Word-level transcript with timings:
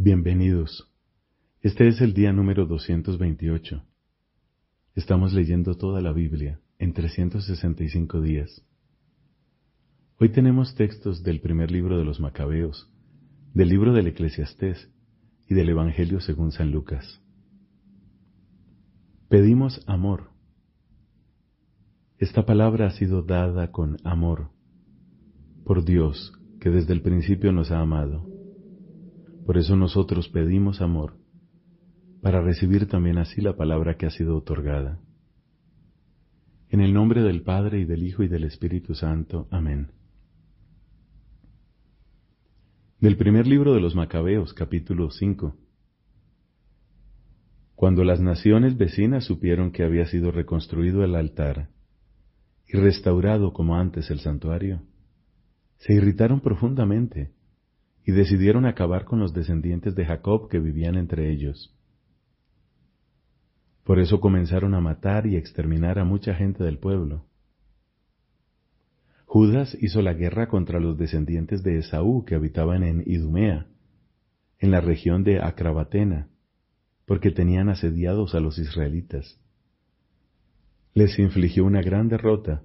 Bienvenidos. 0.00 0.88
Este 1.60 1.88
es 1.88 2.00
el 2.00 2.14
día 2.14 2.32
número 2.32 2.66
228. 2.66 3.82
Estamos 4.94 5.32
leyendo 5.32 5.74
toda 5.74 6.00
la 6.00 6.12
Biblia 6.12 6.60
en 6.78 6.92
365 6.92 8.20
días. 8.20 8.64
Hoy 10.20 10.28
tenemos 10.28 10.76
textos 10.76 11.24
del 11.24 11.40
primer 11.40 11.72
libro 11.72 11.98
de 11.98 12.04
los 12.04 12.20
Macabeos, 12.20 12.88
del 13.54 13.70
libro 13.70 13.92
del 13.92 14.06
Eclesiastés 14.06 14.88
y 15.48 15.54
del 15.54 15.70
Evangelio 15.70 16.20
según 16.20 16.52
San 16.52 16.70
Lucas. 16.70 17.20
Pedimos 19.28 19.82
amor. 19.88 20.30
Esta 22.18 22.46
palabra 22.46 22.86
ha 22.86 22.90
sido 22.92 23.22
dada 23.22 23.72
con 23.72 23.96
amor 24.04 24.50
por 25.64 25.84
Dios, 25.84 26.34
que 26.60 26.70
desde 26.70 26.92
el 26.92 27.02
principio 27.02 27.50
nos 27.50 27.72
ha 27.72 27.80
amado. 27.80 28.27
Por 29.48 29.56
eso 29.56 29.76
nosotros 29.76 30.28
pedimos 30.28 30.82
amor, 30.82 31.14
para 32.20 32.42
recibir 32.42 32.86
también 32.86 33.16
así 33.16 33.40
la 33.40 33.56
palabra 33.56 33.96
que 33.96 34.04
ha 34.04 34.10
sido 34.10 34.36
otorgada. 34.36 35.00
En 36.68 36.82
el 36.82 36.92
nombre 36.92 37.22
del 37.22 37.40
Padre 37.40 37.80
y 37.80 37.86
del 37.86 38.02
Hijo 38.02 38.22
y 38.22 38.28
del 38.28 38.44
Espíritu 38.44 38.94
Santo. 38.94 39.48
Amén. 39.50 39.90
Del 43.00 43.16
primer 43.16 43.46
libro 43.46 43.72
de 43.72 43.80
los 43.80 43.94
Macabeos, 43.94 44.52
capítulo 44.52 45.10
5. 45.10 45.56
Cuando 47.74 48.04
las 48.04 48.20
naciones 48.20 48.76
vecinas 48.76 49.24
supieron 49.24 49.72
que 49.72 49.82
había 49.82 50.04
sido 50.04 50.30
reconstruido 50.30 51.02
el 51.04 51.14
altar 51.14 51.70
y 52.66 52.76
restaurado 52.76 53.54
como 53.54 53.76
antes 53.76 54.10
el 54.10 54.20
santuario, 54.20 54.82
se 55.78 55.94
irritaron 55.94 56.42
profundamente 56.42 57.37
y 58.08 58.12
decidieron 58.12 58.64
acabar 58.64 59.04
con 59.04 59.20
los 59.20 59.34
descendientes 59.34 59.94
de 59.94 60.06
Jacob 60.06 60.48
que 60.48 60.58
vivían 60.58 60.94
entre 60.94 61.30
ellos. 61.30 61.76
Por 63.84 63.98
eso 63.98 64.18
comenzaron 64.18 64.74
a 64.74 64.80
matar 64.80 65.26
y 65.26 65.36
exterminar 65.36 65.98
a 65.98 66.04
mucha 66.04 66.34
gente 66.34 66.64
del 66.64 66.78
pueblo. 66.78 67.26
Judas 69.26 69.76
hizo 69.82 70.00
la 70.00 70.14
guerra 70.14 70.48
contra 70.48 70.80
los 70.80 70.96
descendientes 70.96 71.62
de 71.62 71.80
Esaú 71.80 72.24
que 72.24 72.34
habitaban 72.34 72.82
en 72.82 73.02
Idumea, 73.04 73.66
en 74.58 74.70
la 74.70 74.80
región 74.80 75.22
de 75.22 75.42
Acrabatena, 75.42 76.28
porque 77.04 77.30
tenían 77.30 77.68
asediados 77.68 78.34
a 78.34 78.40
los 78.40 78.56
israelitas. 78.56 79.38
Les 80.94 81.18
infligió 81.18 81.66
una 81.66 81.82
gran 81.82 82.08
derrota, 82.08 82.62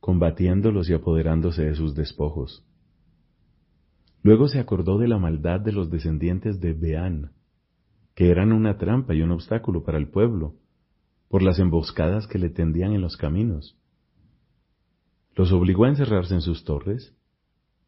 combatiéndolos 0.00 0.88
y 0.88 0.94
apoderándose 0.94 1.64
de 1.64 1.74
sus 1.74 1.94
despojos. 1.94 2.64
Luego 4.22 4.48
se 4.48 4.58
acordó 4.58 4.98
de 4.98 5.08
la 5.08 5.18
maldad 5.18 5.60
de 5.60 5.72
los 5.72 5.90
descendientes 5.90 6.60
de 6.60 6.74
Beán, 6.74 7.32
que 8.14 8.30
eran 8.30 8.52
una 8.52 8.76
trampa 8.76 9.14
y 9.14 9.22
un 9.22 9.30
obstáculo 9.30 9.82
para 9.82 9.98
el 9.98 10.08
pueblo, 10.08 10.54
por 11.28 11.42
las 11.42 11.58
emboscadas 11.58 12.26
que 12.26 12.38
le 12.38 12.50
tendían 12.50 12.92
en 12.92 13.00
los 13.00 13.16
caminos. 13.16 13.78
Los 15.34 15.52
obligó 15.52 15.84
a 15.84 15.88
encerrarse 15.88 16.34
en 16.34 16.42
sus 16.42 16.64
torres, 16.64 17.14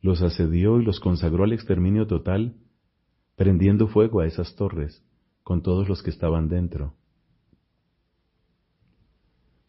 los 0.00 0.22
asedió 0.22 0.80
y 0.80 0.84
los 0.84 1.00
consagró 1.00 1.44
al 1.44 1.52
exterminio 1.52 2.06
total, 2.06 2.56
prendiendo 3.36 3.88
fuego 3.88 4.20
a 4.20 4.26
esas 4.26 4.54
torres 4.56 5.04
con 5.42 5.62
todos 5.62 5.88
los 5.88 6.02
que 6.02 6.10
estaban 6.10 6.48
dentro. 6.48 6.94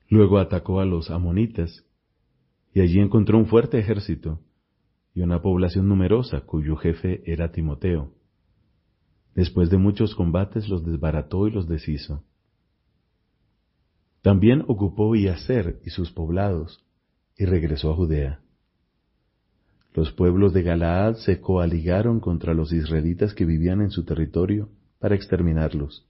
Luego 0.07 0.37
atacó 0.37 0.79
a 0.79 0.85
los 0.85 1.09
amonitas, 1.09 1.83
y 2.73 2.81
allí 2.81 2.99
encontró 2.99 3.37
un 3.37 3.47
fuerte 3.47 3.79
ejército, 3.79 4.39
y 5.13 5.21
una 5.21 5.41
población 5.41 5.87
numerosa 5.87 6.41
cuyo 6.41 6.75
jefe 6.75 7.21
era 7.31 7.51
Timoteo. 7.51 8.11
Después 9.35 9.69
de 9.69 9.77
muchos 9.77 10.15
combates 10.15 10.67
los 10.69 10.85
desbarató 10.85 11.47
y 11.47 11.51
los 11.51 11.67
deshizo. 11.67 12.23
También 14.21 14.63
ocupó 14.67 15.15
Iaser 15.15 15.79
y 15.83 15.89
sus 15.89 16.11
poblados, 16.11 16.85
y 17.37 17.45
regresó 17.45 17.91
a 17.91 17.95
Judea. 17.95 18.39
Los 19.93 20.11
pueblos 20.11 20.53
de 20.53 20.63
Galaad 20.63 21.15
se 21.15 21.41
coaligaron 21.41 22.19
contra 22.19 22.53
los 22.53 22.71
israelitas 22.71 23.33
que 23.33 23.45
vivían 23.45 23.81
en 23.81 23.91
su 23.91 24.05
territorio 24.05 24.69
para 24.99 25.15
exterminarlos. 25.15 26.07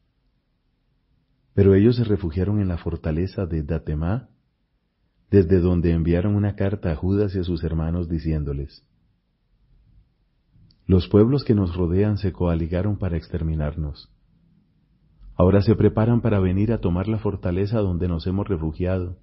Pero 1.53 1.75
ellos 1.75 1.97
se 1.97 2.03
refugiaron 2.03 2.61
en 2.61 2.67
la 2.67 2.77
fortaleza 2.77 3.45
de 3.45 3.63
Datemá, 3.63 4.29
desde 5.29 5.59
donde 5.59 5.91
enviaron 5.91 6.35
una 6.35 6.55
carta 6.55 6.91
a 6.91 6.95
Judas 6.95 7.35
y 7.35 7.39
a 7.39 7.43
sus 7.43 7.63
hermanos 7.63 8.07
diciéndoles, 8.07 8.85
los 10.85 11.07
pueblos 11.07 11.43
que 11.43 11.55
nos 11.55 11.75
rodean 11.75 12.17
se 12.17 12.31
coaligaron 12.31 12.97
para 12.97 13.17
exterminarnos. 13.17 14.11
Ahora 15.35 15.61
se 15.61 15.75
preparan 15.75 16.21
para 16.21 16.39
venir 16.39 16.71
a 16.71 16.79
tomar 16.79 17.07
la 17.07 17.19
fortaleza 17.19 17.79
donde 17.79 18.07
nos 18.07 18.27
hemos 18.27 18.47
refugiado. 18.47 19.17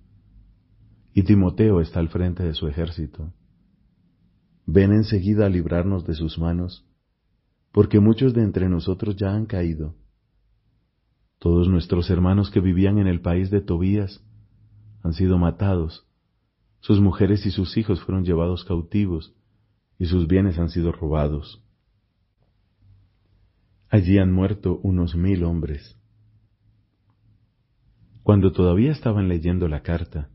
Y 1.12 1.22
Timoteo 1.24 1.80
está 1.80 2.00
al 2.00 2.08
frente 2.08 2.42
de 2.42 2.54
su 2.54 2.66
ejército. 2.66 3.32
Ven 4.66 4.92
enseguida 4.92 5.46
a 5.46 5.48
librarnos 5.48 6.06
de 6.06 6.14
sus 6.14 6.38
manos, 6.38 6.86
porque 7.72 8.00
muchos 8.00 8.34
de 8.34 8.42
entre 8.42 8.68
nosotros 8.68 9.16
ya 9.16 9.34
han 9.34 9.46
caído. 9.46 9.94
Todos 11.38 11.68
nuestros 11.68 12.10
hermanos 12.10 12.50
que 12.50 12.60
vivían 12.60 12.98
en 12.98 13.06
el 13.06 13.20
país 13.20 13.50
de 13.50 13.60
Tobías 13.60 14.22
han 15.02 15.12
sido 15.12 15.38
matados, 15.38 16.06
sus 16.80 17.00
mujeres 17.00 17.44
y 17.44 17.50
sus 17.50 17.76
hijos 17.76 18.02
fueron 18.02 18.24
llevados 18.24 18.64
cautivos, 18.64 19.34
y 20.00 20.06
sus 20.06 20.26
bienes 20.26 20.58
han 20.58 20.70
sido 20.70 20.92
robados. 20.92 21.62
Allí 23.90 24.16
han 24.16 24.32
muerto 24.32 24.80
unos 24.82 25.14
mil 25.14 25.44
hombres. 25.44 25.98
Cuando 28.22 28.50
todavía 28.50 28.92
estaban 28.92 29.28
leyendo 29.28 29.68
la 29.68 29.82
carta, 29.82 30.30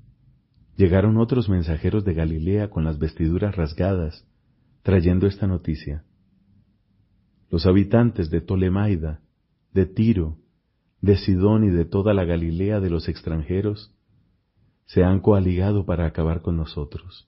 llegaron 0.78 1.18
otros 1.18 1.50
mensajeros 1.50 2.06
de 2.06 2.14
Galilea 2.14 2.70
con 2.70 2.84
las 2.84 3.00
vestiduras 3.00 3.56
rasgadas, 3.56 4.28
trayendo 4.84 5.26
esta 5.26 5.48
noticia. 5.48 6.04
Los 7.50 7.66
habitantes 7.66 8.30
de 8.30 8.42
Tolemaida, 8.42 9.22
de 9.74 9.88
Tiro, 9.88 10.38
de 11.02 11.18
Sidón 11.18 11.64
y 11.64 11.72
de 11.72 11.86
toda 11.86 12.14
la 12.14 12.24
Galilea 12.24 12.82
de 12.82 12.92
los 12.92 13.10
extranjeros, 13.10 13.96
se 14.86 15.04
han 15.04 15.22
coaligado 15.22 15.88
para 15.88 16.06
acabar 16.06 16.44
con 16.44 16.56
nosotros. 16.56 17.28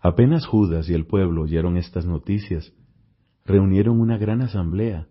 Apenas 0.00 0.46
Judas 0.46 0.88
y 0.88 0.94
el 0.94 1.06
pueblo 1.06 1.42
oyeron 1.42 1.76
estas 1.76 2.06
noticias, 2.06 2.72
reunieron 3.44 4.00
una 4.00 4.18
gran 4.18 4.42
asamblea 4.42 5.08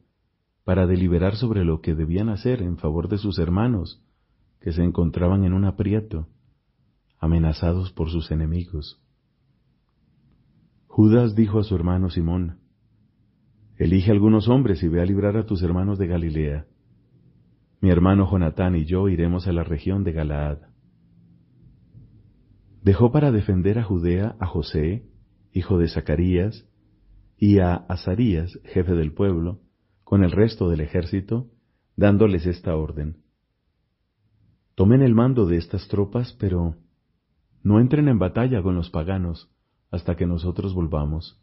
para 0.64 0.88
deliberar 0.88 1.36
sobre 1.36 1.64
lo 1.64 1.82
que 1.82 1.96
debían 1.96 2.30
hacer 2.30 2.62
en 2.62 2.78
favor 2.78 3.08
de 3.08 3.18
sus 3.18 3.40
hermanos, 3.40 4.02
que 4.60 4.72
se 4.72 4.84
encontraban 4.84 5.44
en 5.44 5.54
un 5.54 5.66
aprieto, 5.66 6.28
amenazados 7.20 7.92
por 7.92 8.10
sus 8.10 8.32
enemigos. 8.32 9.02
Judas 10.88 11.36
dijo 11.36 11.60
a 11.60 11.64
su 11.64 11.76
hermano 11.76 12.10
Simón, 12.10 12.60
Elige 13.78 14.12
algunos 14.12 14.48
hombres 14.48 14.82
y 14.84 14.88
ve 14.88 15.02
a 15.02 15.06
librar 15.06 15.36
a 15.36 15.46
tus 15.46 15.62
hermanos 15.62 16.00
de 16.00 16.08
Galilea. 16.08 16.66
Mi 17.82 17.90
hermano 17.90 18.30
Jonatán 18.30 18.76
y 18.76 18.86
yo 18.86 19.10
iremos 19.10 19.48
a 19.48 19.52
la 19.52 19.64
región 19.64 20.04
de 20.06 20.14
Galaad. 20.14 20.60
Dejó 22.86 23.12
para 23.12 23.32
defender 23.32 23.80
a 23.80 23.84
Judea 23.84 24.36
a 24.40 24.46
José, 24.46 25.10
hijo 25.52 25.80
de 25.80 25.88
Zacarías, 25.88 26.68
y 27.36 27.58
a 27.58 27.74
Azarías, 27.74 28.60
jefe 28.64 28.92
del 28.92 29.12
pueblo, 29.12 29.62
con 30.04 30.24
el 30.24 30.30
resto 30.30 30.70
del 30.70 30.82
ejército, 30.82 31.50
dándoles 31.96 32.46
esta 32.46 32.76
orden. 32.76 33.24
Tomen 34.76 35.02
el 35.02 35.16
mando 35.16 35.48
de 35.48 35.58
estas 35.58 35.88
tropas, 35.88 36.34
pero 36.40 36.76
no 37.64 37.80
entren 37.80 38.08
en 38.08 38.20
batalla 38.20 38.62
con 38.62 38.76
los 38.76 38.92
paganos 38.92 39.50
hasta 39.90 40.16
que 40.16 40.28
nosotros 40.28 40.76
volvamos. 40.76 41.42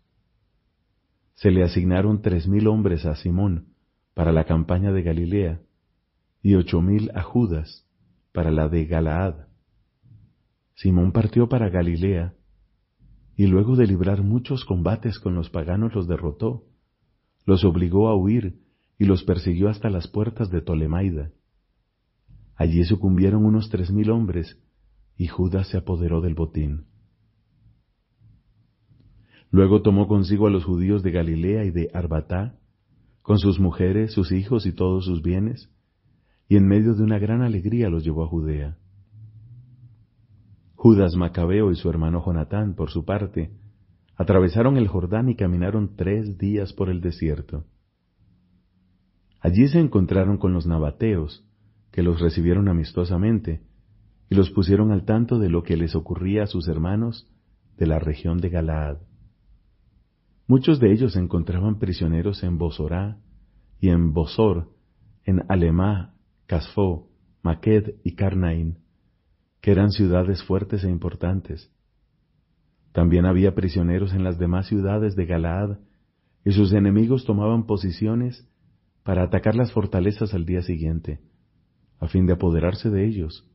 Se 1.34 1.50
le 1.50 1.64
asignaron 1.64 2.22
tres 2.22 2.46
mil 2.46 2.68
hombres 2.68 3.04
a 3.04 3.16
Simón 3.16 3.74
para 4.14 4.30
la 4.30 4.44
campaña 4.44 4.92
de 4.92 5.02
Galilea 5.02 5.60
y 6.40 6.54
ocho 6.54 6.80
mil 6.80 7.10
a 7.16 7.24
Judas 7.24 7.84
para 8.32 8.52
la 8.52 8.68
de 8.68 8.84
Galaad. 8.84 9.51
Simón 10.82 11.12
partió 11.12 11.48
para 11.48 11.68
Galilea, 11.68 12.34
y 13.36 13.46
luego 13.46 13.76
de 13.76 13.86
librar 13.86 14.24
muchos 14.24 14.64
combates 14.64 15.20
con 15.20 15.32
los 15.36 15.48
paganos 15.48 15.94
los 15.94 16.08
derrotó, 16.08 16.64
los 17.46 17.64
obligó 17.64 18.08
a 18.08 18.16
huir 18.16 18.58
y 18.98 19.04
los 19.04 19.22
persiguió 19.22 19.68
hasta 19.68 19.90
las 19.90 20.08
puertas 20.08 20.50
de 20.50 20.60
Tolemaida. 20.60 21.30
Allí 22.56 22.82
sucumbieron 22.82 23.44
unos 23.44 23.70
tres 23.70 23.92
mil 23.92 24.10
hombres, 24.10 24.60
y 25.16 25.28
Judas 25.28 25.68
se 25.68 25.78
apoderó 25.78 26.20
del 26.20 26.34
botín. 26.34 26.86
Luego 29.52 29.82
tomó 29.82 30.08
consigo 30.08 30.48
a 30.48 30.50
los 30.50 30.64
judíos 30.64 31.04
de 31.04 31.12
Galilea 31.12 31.64
y 31.64 31.70
de 31.70 31.90
Arbatá, 31.94 32.58
con 33.22 33.38
sus 33.38 33.60
mujeres, 33.60 34.12
sus 34.14 34.32
hijos 34.32 34.66
y 34.66 34.72
todos 34.72 35.04
sus 35.04 35.22
bienes, 35.22 35.70
y 36.48 36.56
en 36.56 36.66
medio 36.66 36.94
de 36.94 37.04
una 37.04 37.20
gran 37.20 37.40
alegría 37.40 37.88
los 37.88 38.02
llevó 38.02 38.24
a 38.24 38.26
Judea. 38.26 38.81
Judas 40.82 41.14
Macabeo 41.14 41.70
y 41.70 41.76
su 41.76 41.88
hermano 41.88 42.24
Jonatán, 42.26 42.74
por 42.74 42.90
su 42.90 43.04
parte, 43.04 43.52
atravesaron 44.16 44.76
el 44.76 44.88
Jordán 44.88 45.28
y 45.28 45.36
caminaron 45.36 45.94
tres 45.94 46.38
días 46.38 46.72
por 46.72 46.90
el 46.90 47.00
desierto. 47.00 47.66
Allí 49.38 49.68
se 49.68 49.78
encontraron 49.78 50.38
con 50.38 50.52
los 50.52 50.66
nabateos, 50.66 51.46
que 51.92 52.02
los 52.02 52.20
recibieron 52.20 52.68
amistosamente, 52.68 53.62
y 54.28 54.34
los 54.34 54.50
pusieron 54.50 54.90
al 54.90 55.04
tanto 55.04 55.38
de 55.38 55.50
lo 55.50 55.62
que 55.62 55.76
les 55.76 55.94
ocurría 55.94 56.42
a 56.42 56.46
sus 56.48 56.66
hermanos 56.66 57.32
de 57.76 57.86
la 57.86 58.00
región 58.00 58.38
de 58.38 58.48
Galaad. 58.48 58.96
Muchos 60.48 60.80
de 60.80 60.92
ellos 60.92 61.12
se 61.12 61.20
encontraban 61.20 61.78
prisioneros 61.78 62.42
en 62.42 62.58
Bosorá 62.58 63.18
y 63.78 63.90
en 63.90 64.12
Bosor, 64.12 64.72
en 65.22 65.44
Alemá, 65.48 66.16
Casfó, 66.46 67.08
Maqued 67.44 68.00
y 68.02 68.16
Carnaín, 68.16 68.81
que 69.62 69.70
eran 69.70 69.92
ciudades 69.92 70.42
fuertes 70.42 70.84
e 70.84 70.90
importantes. 70.90 71.70
También 72.92 73.24
había 73.24 73.54
prisioneros 73.54 74.12
en 74.12 74.24
las 74.24 74.36
demás 74.38 74.66
ciudades 74.66 75.16
de 75.16 75.24
Galaad, 75.24 75.78
y 76.44 76.50
sus 76.50 76.72
enemigos 76.72 77.24
tomaban 77.24 77.64
posiciones 77.64 78.46
para 79.04 79.22
atacar 79.22 79.54
las 79.54 79.72
fortalezas 79.72 80.34
al 80.34 80.44
día 80.44 80.62
siguiente, 80.62 81.20
a 82.00 82.08
fin 82.08 82.26
de 82.26 82.32
apoderarse 82.32 82.90
de 82.90 83.06
ellos 83.06 83.48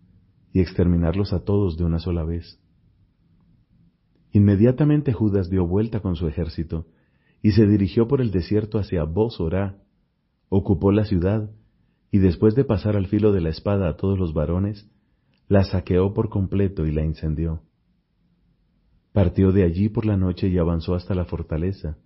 y 0.54 0.62
exterminarlos 0.62 1.34
a 1.34 1.44
todos 1.44 1.78
de 1.78 1.84
una 1.84 2.00
sola 2.00 2.24
vez. 2.24 2.58
Inmediatamente 4.32 5.12
Judas 5.12 5.50
dio 5.50 5.68
vuelta 5.68 6.00
con 6.00 6.16
su 6.16 6.28
ejército 6.28 6.88
y 7.42 7.52
se 7.52 7.68
dirigió 7.68 8.08
por 8.08 8.22
el 8.22 8.32
desierto 8.32 8.80
hacia 8.80 9.04
Bosorá, 9.04 9.84
ocupó 10.48 10.94
la 10.94 11.04
ciudad 11.04 11.52
y 12.12 12.20
después 12.20 12.56
de 12.56 12.64
pasar 12.64 12.96
al 12.96 13.08
filo 13.08 13.34
de 13.34 13.42
la 13.42 13.50
espada 13.50 13.90
a 13.90 13.98
todos 13.98 14.18
los 14.18 14.34
varones, 14.34 14.90
la 15.48 15.64
saqueó 15.64 16.14
por 16.14 16.30
completo 16.30 16.86
y 16.86 16.92
la 16.92 17.04
incendió. 17.04 17.62
Partió 19.14 19.52
de 19.52 19.64
allí 19.64 19.90
por 19.90 20.06
la 20.06 20.18
noche 20.18 20.48
y 20.48 20.58
avanzó 20.58 20.94
hasta 20.94 21.16
la 21.16 21.26
fortaleza. 21.26 21.98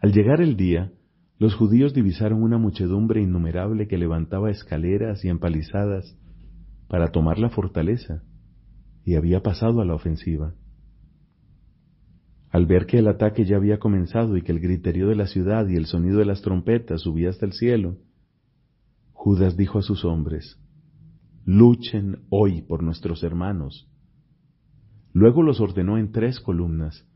Al 0.00 0.12
llegar 0.12 0.40
el 0.40 0.56
día, 0.56 0.92
los 1.38 1.54
judíos 1.54 1.94
divisaron 1.94 2.42
una 2.42 2.58
muchedumbre 2.58 3.20
innumerable 3.20 3.88
que 3.88 3.98
levantaba 3.98 4.50
escaleras 4.50 5.24
y 5.24 5.28
empalizadas 5.28 6.16
para 6.88 7.08
tomar 7.08 7.38
la 7.38 7.48
fortaleza, 7.48 8.22
y 9.04 9.16
había 9.16 9.42
pasado 9.42 9.80
a 9.80 9.84
la 9.84 9.94
ofensiva. 9.94 10.54
Al 12.50 12.66
ver 12.66 12.86
que 12.86 12.98
el 12.98 13.08
ataque 13.08 13.44
ya 13.44 13.56
había 13.56 13.78
comenzado 13.78 14.36
y 14.36 14.42
que 14.42 14.52
el 14.52 14.60
griterío 14.60 15.08
de 15.08 15.16
la 15.16 15.26
ciudad 15.26 15.66
y 15.68 15.76
el 15.76 15.86
sonido 15.86 16.18
de 16.18 16.26
las 16.26 16.42
trompetas 16.42 17.00
subía 17.00 17.30
hasta 17.30 17.46
el 17.46 17.54
cielo, 17.54 17.96
Judas 19.12 19.56
dijo 19.56 19.78
a 19.78 19.82
sus 19.82 20.04
hombres, 20.04 20.61
Luchen 21.44 22.20
hoy 22.30 22.62
por 22.62 22.84
nuestros 22.84 23.24
hermanos. 23.24 23.88
Luego 25.12 25.42
los 25.42 25.60
ordenó 25.60 25.98
en 25.98 26.12
tres 26.12 26.38
columnas 26.38 27.06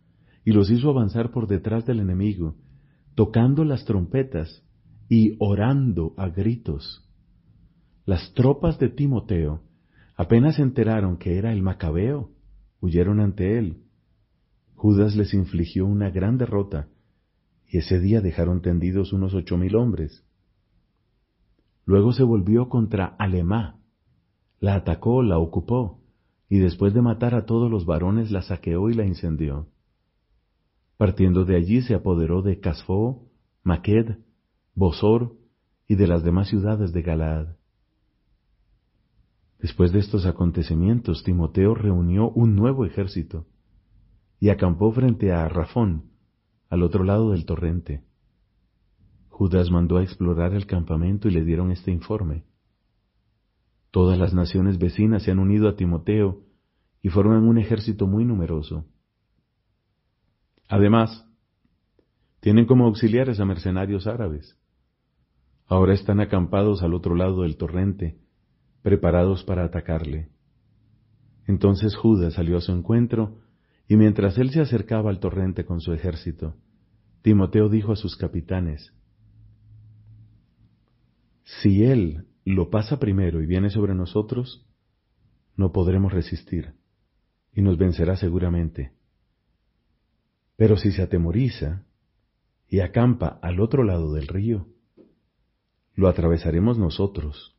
y 0.45 0.53
los 0.53 0.71
hizo 0.71 0.91
avanzar 0.91 1.31
por 1.31 1.47
detrás 1.47 1.87
del 1.87 2.01
enemigo, 2.01 2.57
tocando 3.15 3.65
las 3.65 3.85
trompetas 3.85 4.65
y 5.09 5.37
orando 5.39 6.15
a 6.17 6.29
gritos. 6.29 7.09
Las 8.05 8.35
tropas 8.35 8.79
de 8.79 8.89
Timoteo 8.89 9.63
apenas 10.17 10.57
se 10.57 10.63
enteraron 10.63 11.19
que 11.19 11.39
era 11.39 11.53
el 11.53 11.63
macabeo, 11.63 12.31
huyeron 12.81 13.21
ante 13.21 13.59
él. 13.59 13.85
Judas 14.75 15.15
les 15.15 15.35
infligió 15.35 15.87
una 15.87 16.11
gran 16.11 16.37
derrota, 16.37 16.89
y 17.69 17.79
ese 17.79 18.01
día 18.01 18.21
dejaron 18.21 18.61
tendidos 18.61 19.13
unos 19.13 19.35
ocho 19.35 19.57
mil 19.57 19.77
hombres. 19.77 20.25
Luego 21.85 22.13
se 22.13 22.25
volvió 22.25 22.69
contra 22.69 23.07
Alemá, 23.19 23.81
la 24.61 24.75
atacó, 24.75 25.23
la 25.23 25.39
ocupó, 25.39 26.01
y 26.49 26.59
después 26.59 26.95
de 26.95 27.03
matar 27.03 27.35
a 27.35 27.47
todos 27.47 27.71
los 27.71 27.87
varones 27.87 28.31
la 28.31 28.43
saqueó 28.43 28.89
y 28.89 28.95
la 28.95 29.05
incendió. 29.05 29.69
Partiendo 30.97 31.45
de 31.45 31.57
allí 31.57 31.83
se 31.83 31.95
apoderó 31.95 32.43
de 32.43 32.61
Casfó, 32.61 33.29
Maqued, 33.63 34.19
Bosor 34.75 35.37
y 35.89 35.97
de 35.97 36.07
las 36.07 36.23
demás 36.23 36.49
ciudades 36.49 36.93
de 36.93 37.03
Galaad. 37.03 37.57
Después 39.59 39.93
de 39.93 39.99
estos 39.99 40.27
acontecimientos, 40.27 41.25
Timoteo 41.25 41.75
reunió 41.75 42.31
un 42.31 42.55
nuevo 42.55 42.85
ejército 42.85 43.47
y 44.39 44.51
acampó 44.51 44.93
frente 44.93 45.33
a 45.33 45.49
Rafón, 45.49 46.11
al 46.69 46.83
otro 46.83 47.05
lado 47.05 47.31
del 47.31 47.47
torrente. 47.47 48.05
Judas 49.29 49.71
mandó 49.71 49.99
a 49.99 50.03
explorar 50.03 50.55
el 50.55 50.67
campamento 50.67 51.29
y 51.29 51.33
le 51.33 51.45
dieron 51.45 51.71
este 51.71 51.91
informe. 51.91 52.45
Todas 53.97 54.19
las 54.19 54.35
naciones 54.35 54.77
vecinas 54.77 55.23
se 55.23 55.31
han 55.31 55.39
unido 55.39 55.71
a 55.71 55.75
Timoteo 55.75 56.43
y 57.01 57.09
forman 57.09 57.45
un 57.45 57.57
ejército 57.57 58.07
muy 58.07 58.27
numeroso. 58.27 58.85
Además, 60.69 61.27
tienen 62.41 62.67
como 62.67 62.85
auxiliares 62.85 63.41
a 63.41 63.47
mercenarios 63.47 64.07
árabes. 64.07 64.59
Ahora 65.65 65.95
están 65.95 66.21
acampados 66.21 66.83
al 66.83 66.93
otro 66.93 67.15
lado 67.15 67.41
del 67.41 67.57
torrente, 67.57 68.19
preparados 68.83 69.45
para 69.45 69.65
atacarle. 69.65 70.29
Entonces 71.47 71.97
Judas 71.97 72.35
salió 72.35 72.59
a 72.59 72.61
su 72.61 72.73
encuentro, 72.73 73.39
y 73.89 73.97
mientras 73.97 74.37
él 74.37 74.51
se 74.51 74.61
acercaba 74.61 75.09
al 75.09 75.21
torrente 75.21 75.65
con 75.65 75.81
su 75.81 75.95
ejército, 75.95 76.55
Timoteo 77.23 77.71
dijo 77.71 77.93
a 77.93 77.97
sus 77.97 78.15
capitanes, 78.15 78.93
si 81.45 81.83
Él 81.83 82.27
lo 82.53 82.71
pasa 82.71 83.01
primero 83.01 83.43
y 83.43 83.47
viene 83.47 83.71
sobre 83.71 83.95
nosotros, 83.95 84.65
no 85.57 85.73
podremos 85.73 86.13
resistir 86.13 86.75
y 87.53 87.61
nos 87.61 87.77
vencerá 87.77 88.17
seguramente. 88.17 88.93
Pero 90.55 90.77
si 90.77 90.93
se 90.93 91.03
atemoriza 91.03 91.85
y 92.69 92.81
acampa 92.81 93.41
al 93.43 93.61
otro 93.61 93.83
lado 93.83 94.13
del 94.13 94.29
río, 94.29 94.69
lo 95.95 96.09
atravesaremos 96.09 96.79
nosotros, 96.79 97.57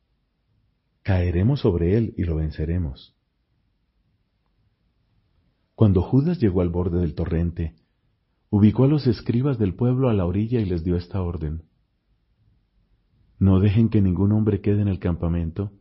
caeremos 1.03 1.59
sobre 1.59 1.97
él 1.97 2.13
y 2.17 2.23
lo 2.23 2.37
venceremos. 2.37 3.13
Cuando 5.75 6.01
Judas 6.01 6.39
llegó 6.39 6.61
al 6.61 6.69
borde 6.69 7.01
del 7.01 7.13
torrente, 7.13 7.75
ubicó 8.49 8.85
a 8.85 8.87
los 8.87 9.05
escribas 9.05 9.59
del 9.59 9.75
pueblo 9.75 10.07
a 10.07 10.13
la 10.13 10.25
orilla 10.25 10.61
y 10.61 10.65
les 10.65 10.85
dio 10.85 10.95
esta 10.95 11.21
orden. 11.21 11.63
No 13.39 13.59
dejen 13.59 13.89
que 13.89 14.01
ningún 14.01 14.31
hombre 14.31 14.61
quede 14.61 14.81
en 14.81 14.87
el 14.87 14.99
campamento, 14.99 15.71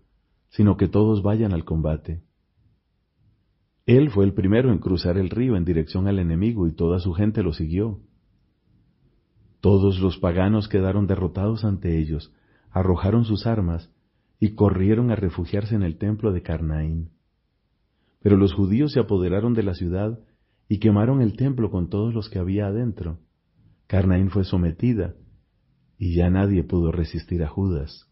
sino 0.51 0.77
que 0.77 0.89
todos 0.89 1.23
vayan 1.23 1.53
al 1.53 1.65
combate. 1.65 2.23
Él 3.87 4.11
fue 4.11 4.25
el 4.25 4.35
primero 4.35 4.73
en 4.73 4.79
cruzar 4.79 5.17
el 5.17 5.31
río 5.31 5.57
en 5.57 5.65
dirección 5.65 6.09
al 6.09 6.19
enemigo 6.19 6.67
y 6.67 6.75
toda 6.75 6.99
su 6.99 7.13
gente 7.13 7.43
lo 7.43 7.53
siguió. 7.53 8.01
Todos 9.61 10.01
los 10.01 10.19
paganos 10.19 10.69
quedaron 10.69 11.07
derrotados 11.07 11.65
ante 11.65 11.99
ellos, 11.99 12.33
arrojaron 12.71 13.25
sus 13.25 13.47
armas 13.47 13.91
y 14.39 14.55
corrieron 14.55 15.11
a 15.11 15.17
refugiarse 15.17 15.75
en 15.75 15.83
el 15.83 15.99
templo 15.99 16.33
de 16.33 16.43
Carnaín. 16.43 17.11
Pero 18.21 18.37
los 18.37 18.53
judíos 18.53 18.93
se 18.93 19.01
apoderaron 19.01 19.55
de 19.55 19.63
la 19.63 19.75
ciudad 19.75 20.19
y 20.69 20.79
quemaron 20.79 21.23
el 21.23 21.37
templo 21.37 21.71
con 21.71 21.89
todos 21.89 22.13
los 22.13 22.29
que 22.29 22.39
había 22.39 22.67
adentro. 22.67 23.21
Carnaín 23.87 24.31
fue 24.31 24.45
sometida 24.45 25.15
y 25.99 26.15
ya 26.15 26.31
nadie 26.31 26.63
pudo 26.63 26.93
resistir 26.93 27.43
a 27.43 27.49
Judas. 27.49 28.07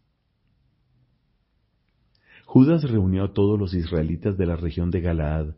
Judas 2.45 2.83
reunió 2.83 3.25
a 3.25 3.33
todos 3.33 3.59
los 3.59 3.73
israelitas 3.73 4.37
de 4.37 4.45
la 4.45 4.55
región 4.55 4.91
de 4.91 5.01
Galaad, 5.01 5.55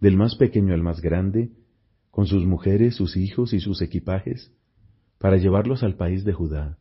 del 0.00 0.16
más 0.16 0.36
pequeño 0.36 0.74
al 0.74 0.82
más 0.82 1.00
grande, 1.00 1.52
con 2.10 2.26
sus 2.26 2.44
mujeres, 2.46 2.94
sus 2.94 3.16
hijos 3.16 3.52
y 3.52 3.60
sus 3.60 3.82
equipajes, 3.82 4.52
para 5.18 5.36
llevarlos 5.36 5.82
al 5.82 5.96
país 5.96 6.24
de 6.24 6.32
Judá. 6.32 6.78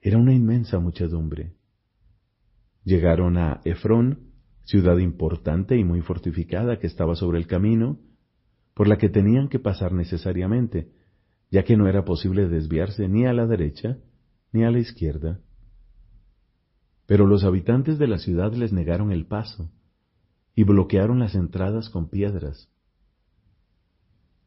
Era 0.00 0.18
una 0.18 0.32
inmensa 0.32 0.78
muchedumbre. 0.78 1.52
Llegaron 2.84 3.36
a 3.36 3.60
Efrón, 3.64 4.30
ciudad 4.64 4.98
importante 4.98 5.76
y 5.76 5.84
muy 5.84 6.00
fortificada 6.00 6.78
que 6.78 6.86
estaba 6.86 7.14
sobre 7.16 7.38
el 7.38 7.46
camino, 7.46 7.98
por 8.74 8.88
la 8.88 8.96
que 8.96 9.08
tenían 9.08 9.48
que 9.48 9.58
pasar 9.58 9.92
necesariamente, 9.92 10.90
ya 11.50 11.64
que 11.64 11.76
no 11.76 11.88
era 11.88 12.04
posible 12.04 12.48
desviarse 12.48 13.08
ni 13.08 13.26
a 13.26 13.32
la 13.32 13.46
derecha 13.46 13.98
ni 14.52 14.64
a 14.64 14.70
la 14.70 14.78
izquierda. 14.78 15.40
Pero 17.06 17.26
los 17.26 17.44
habitantes 17.44 17.98
de 17.98 18.06
la 18.06 18.18
ciudad 18.18 18.52
les 18.52 18.72
negaron 18.72 19.10
el 19.10 19.26
paso 19.26 19.70
y 20.54 20.64
bloquearon 20.64 21.18
las 21.18 21.34
entradas 21.34 21.90
con 21.90 22.08
piedras. 22.08 22.68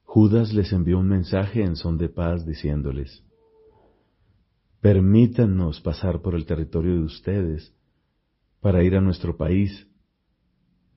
Judas 0.04 0.54
les 0.54 0.72
envió 0.72 1.00
un 1.00 1.08
mensaje 1.08 1.64
en 1.64 1.76
son 1.76 1.98
de 1.98 2.10
paz 2.10 2.46
diciéndoles, 2.46 3.24
Permítanos 4.80 5.80
pasar 5.80 6.22
por 6.22 6.36
el 6.36 6.46
territorio 6.46 6.96
de 6.96 7.04
ustedes 7.04 7.74
para 8.60 8.84
ir 8.84 8.96
a 8.96 9.02
nuestro 9.02 9.38
país. 9.38 9.88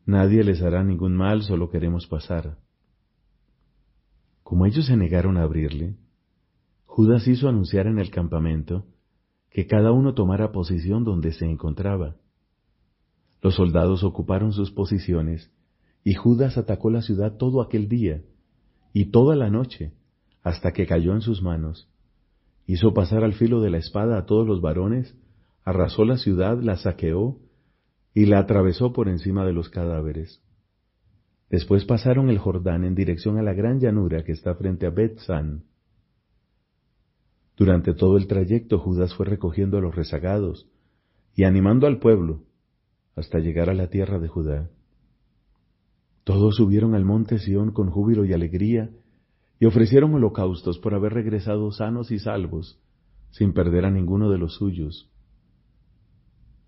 Nadie 0.05 0.43
les 0.43 0.61
hará 0.61 0.83
ningún 0.83 1.17
mal, 1.17 1.43
solo 1.43 1.71
queremos 1.71 2.07
pasar. 2.07 2.59
Como 4.47 4.65
ellos 4.65 4.87
se 4.87 4.97
negaron 4.97 5.39
a 5.39 5.43
abrirle, 5.43 5.97
Judas 6.85 7.27
hizo 7.27 7.49
anunciar 7.49 7.89
en 7.89 7.99
el 7.99 8.13
campamento 8.13 8.87
que 9.51 9.67
cada 9.67 9.91
uno 9.91 10.15
tomara 10.15 10.53
posición 10.53 11.03
donde 11.03 11.33
se 11.33 11.47
encontraba. 11.47 12.15
Los 13.43 13.57
soldados 13.57 14.05
ocuparon 14.05 14.53
sus 14.53 14.71
posiciones 14.71 15.51
y 16.05 16.15
Judas 16.15 16.59
atacó 16.59 16.91
la 16.91 17.03
ciudad 17.03 17.37
todo 17.37 17.61
aquel 17.61 17.89
día 17.89 18.23
y 18.93 19.07
toda 19.07 19.35
la 19.35 19.51
noche, 19.51 19.95
hasta 20.45 20.71
que 20.71 20.87
cayó 20.87 21.13
en 21.15 21.23
sus 21.23 21.43
manos. 21.43 21.91
Hizo 22.67 22.95
pasar 22.95 23.25
al 23.25 23.33
filo 23.33 23.61
de 23.61 23.71
la 23.71 23.79
espada 23.79 24.17
a 24.17 24.27
todos 24.27 24.47
los 24.47 24.61
varones, 24.61 25.17
arrasó 25.65 26.05
la 26.05 26.19
ciudad, 26.19 26.63
la 26.63 26.77
saqueó 26.77 27.41
y 28.15 28.27
la 28.27 28.39
atravesó 28.39 28.93
por 28.93 29.09
encima 29.09 29.45
de 29.45 29.55
los 29.55 29.71
cadáveres. 29.71 30.41
Después 31.49 31.85
pasaron 31.85 32.29
el 32.29 32.39
Jordán 32.39 32.85
en 32.85 32.95
dirección 32.95 33.39
a 33.39 33.43
la 33.43 33.55
gran 33.55 33.79
llanura 33.79 34.25
que 34.25 34.33
está 34.33 34.55
frente 34.55 34.87
a 34.87 34.91
Bet-San. 34.91 35.65
Durante 37.57 37.95
todo 37.95 38.17
el 38.17 38.27
trayecto 38.27 38.79
Judas 38.79 39.15
fue 39.15 39.27
recogiendo 39.27 39.79
a 39.79 39.81
los 39.81 39.95
rezagados 39.95 40.69
y 41.35 41.45
animando 41.45 41.87
al 41.87 41.99
pueblo 41.99 42.43
hasta 43.15 43.39
llegar 43.39 43.71
a 43.71 43.75
la 43.75 43.89
tierra 43.89 44.19
de 44.19 44.29
Judá. 44.29 44.71
Todos 46.25 46.57
subieron 46.57 46.95
al 46.95 47.05
monte 47.05 47.39
Sión 47.39 47.71
con 47.71 47.91
júbilo 47.91 48.25
y 48.25 48.33
alegría 48.33 48.91
y 49.59 49.67
ofrecieron 49.67 50.13
holocaustos 50.15 50.79
por 50.79 50.95
haber 50.95 51.15
regresado 51.15 51.71
sanos 51.71 52.11
y 52.11 52.19
salvos, 52.19 52.79
sin 53.31 53.53
perder 53.53 53.87
a 53.87 53.91
ninguno 53.91 54.31
de 54.31 54.39
los 54.39 54.57
suyos. 54.57 55.11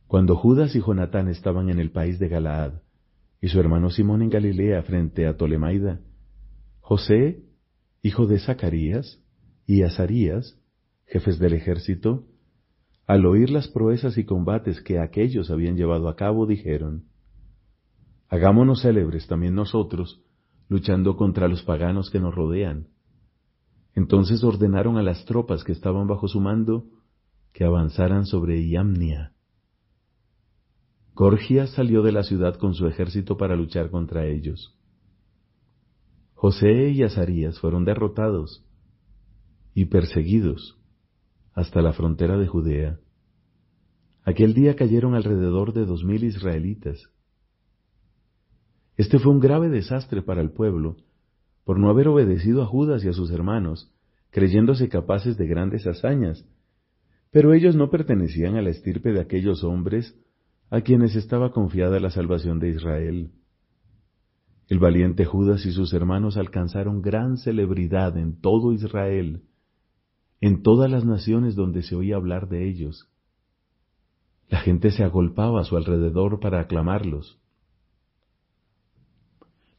Cuando 0.07 0.37
Judas 0.37 0.75
y 0.75 0.81
Jonatán 0.81 1.29
estaban 1.29 1.69
en 1.69 1.81
el 1.81 1.91
país 1.91 2.19
de 2.19 2.29
Galaad, 2.29 2.81
y 3.41 3.49
su 3.49 3.61
hermano 3.61 3.91
Simón 3.91 4.23
en 4.23 4.31
Galilea 4.31 4.83
frente 4.83 5.27
a 5.27 5.37
Tolemaida, 5.37 6.01
José, 6.81 7.45
hijo 8.03 8.27
de 8.27 8.39
Zacarías, 8.39 9.23
y 9.67 9.83
Azarías, 9.83 10.59
jefes 11.07 11.39
del 11.39 11.53
ejército, 11.53 12.25
al 13.07 13.27
oír 13.27 13.51
las 13.51 13.69
proezas 13.69 14.19
y 14.19 14.25
combates 14.25 14.81
que 14.81 14.99
aquellos 14.99 15.51
habían 15.51 15.77
llevado 15.77 16.09
a 16.09 16.17
cabo, 16.17 16.47
dijeron, 16.47 17.05
Hagámonos 18.29 18.83
célebres 18.83 19.27
también 19.27 19.55
nosotros, 19.55 20.23
luchando 20.69 21.17
contra 21.17 21.49
los 21.49 21.63
paganos 21.63 22.11
que 22.11 22.21
nos 22.21 22.35
rodean. 22.35 22.89
Entonces 23.95 24.45
ordenaron 24.45 24.99
a 24.99 25.03
las 25.03 25.25
tropas 25.25 25.65
que 25.65 25.73
estaban 25.73 26.07
bajo 26.07 26.29
su 26.29 26.41
mando 26.41 26.85
que 27.53 27.65
avanzaran 27.65 28.27
sobre 28.27 28.63
Iamnia. 28.63 29.33
Gorgias 31.19 31.71
salió 31.71 32.03
de 32.03 32.13
la 32.13 32.23
ciudad 32.23 32.55
con 32.55 32.75
su 32.75 32.87
ejército 32.87 33.37
para 33.37 33.57
luchar 33.57 33.91
contra 33.91 34.25
ellos. 34.27 34.79
José 36.35 36.91
y 36.91 37.03
Azarías 37.03 37.59
fueron 37.59 37.85
derrotados 37.85 38.65
y 39.75 39.87
perseguidos 39.87 40.79
hasta 41.55 41.83
la 41.83 41.93
frontera 41.93 42.39
de 42.39 42.47
Judea. 42.47 43.01
Aquel 44.23 44.55
día 44.55 44.77
cayeron 44.77 45.17
alrededor 45.17 45.73
de 45.73 45.87
dos 45.87 46.05
mil 46.05 46.23
israelitas 46.23 47.11
este 48.99 49.21
fue 49.21 49.31
un 49.31 49.39
grave 49.39 49.69
desastre 49.69 50.23
para 50.23 50.41
el 50.41 50.51
pueblo, 50.51 50.97
por 51.65 51.79
no 51.79 51.89
haber 51.89 52.09
obedecido 52.09 52.63
a 52.63 52.67
Judas 52.67 53.05
y 53.05 53.09
a 53.09 53.13
sus 53.13 53.31
hermanos, 53.31 53.95
creyéndose 54.31 54.89
capaces 54.89 55.39
de 55.39 55.47
grandes 55.47 55.87
hazañas. 55.87 56.45
Pero 57.31 57.55
ellos 57.55 57.77
no 57.77 57.91
pertenecían 57.91 58.57
a 58.57 58.63
la 58.63 58.71
estirpe 58.71 59.13
de 59.13 59.21
aquellos 59.21 59.63
hombres 59.63 60.19
a 60.71 60.81
quienes 60.83 61.17
estaba 61.17 61.53
confiada 61.53 61.99
la 62.01 62.11
salvación 62.11 62.59
de 62.59 62.71
Israel. 62.71 63.31
El 64.69 64.79
valiente 64.79 65.25
Judas 65.25 65.65
y 65.65 65.73
sus 65.73 65.95
hermanos 65.95 66.37
alcanzaron 66.37 67.01
gran 67.01 67.39
celebridad 67.39 68.19
en 68.19 68.39
todo 68.41 68.73
Israel, 68.73 69.45
en 70.41 70.63
todas 70.63 70.91
las 70.91 71.05
naciones 71.05 71.57
donde 71.57 71.83
se 71.83 71.97
oía 71.97 72.17
hablar 72.17 72.49
de 72.49 72.69
ellos. 72.69 73.11
La 74.49 74.61
gente 74.61 74.91
se 74.91 75.05
agolpaba 75.05 75.63
a 75.63 75.65
su 75.65 75.77
alrededor 75.77 76.41
para 76.41 76.61
aclamarlos. 76.61 77.39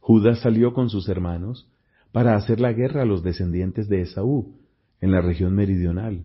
Judas 0.00 0.40
salió 0.40 0.72
con 0.72 0.90
sus 0.90 1.08
hermanos 1.08 1.68
para 2.10 2.34
hacer 2.34 2.60
la 2.60 2.72
guerra 2.72 3.02
a 3.02 3.04
los 3.04 3.22
descendientes 3.22 3.88
de 3.88 4.02
Esaú 4.02 4.56
en 5.00 5.12
la 5.12 5.20
región 5.20 5.54
meridional. 5.54 6.24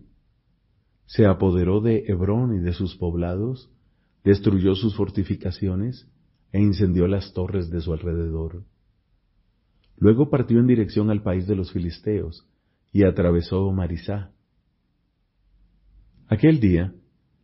Se 1.06 1.24
apoderó 1.24 1.80
de 1.80 2.04
Hebrón 2.08 2.56
y 2.56 2.58
de 2.58 2.72
sus 2.72 2.96
poblados, 2.96 3.70
destruyó 4.26 4.74
sus 4.74 4.96
fortificaciones 4.96 6.10
e 6.50 6.60
incendió 6.60 7.06
las 7.06 7.32
torres 7.32 7.70
de 7.70 7.80
su 7.80 7.92
alrededor. 7.92 8.64
Luego 9.98 10.30
partió 10.30 10.58
en 10.58 10.66
dirección 10.66 11.10
al 11.10 11.22
país 11.22 11.46
de 11.46 11.54
los 11.54 11.70
filisteos 11.72 12.44
y 12.92 13.04
atravesó 13.04 13.70
Marisá. 13.70 14.32
Aquel 16.26 16.58
día, 16.58 16.92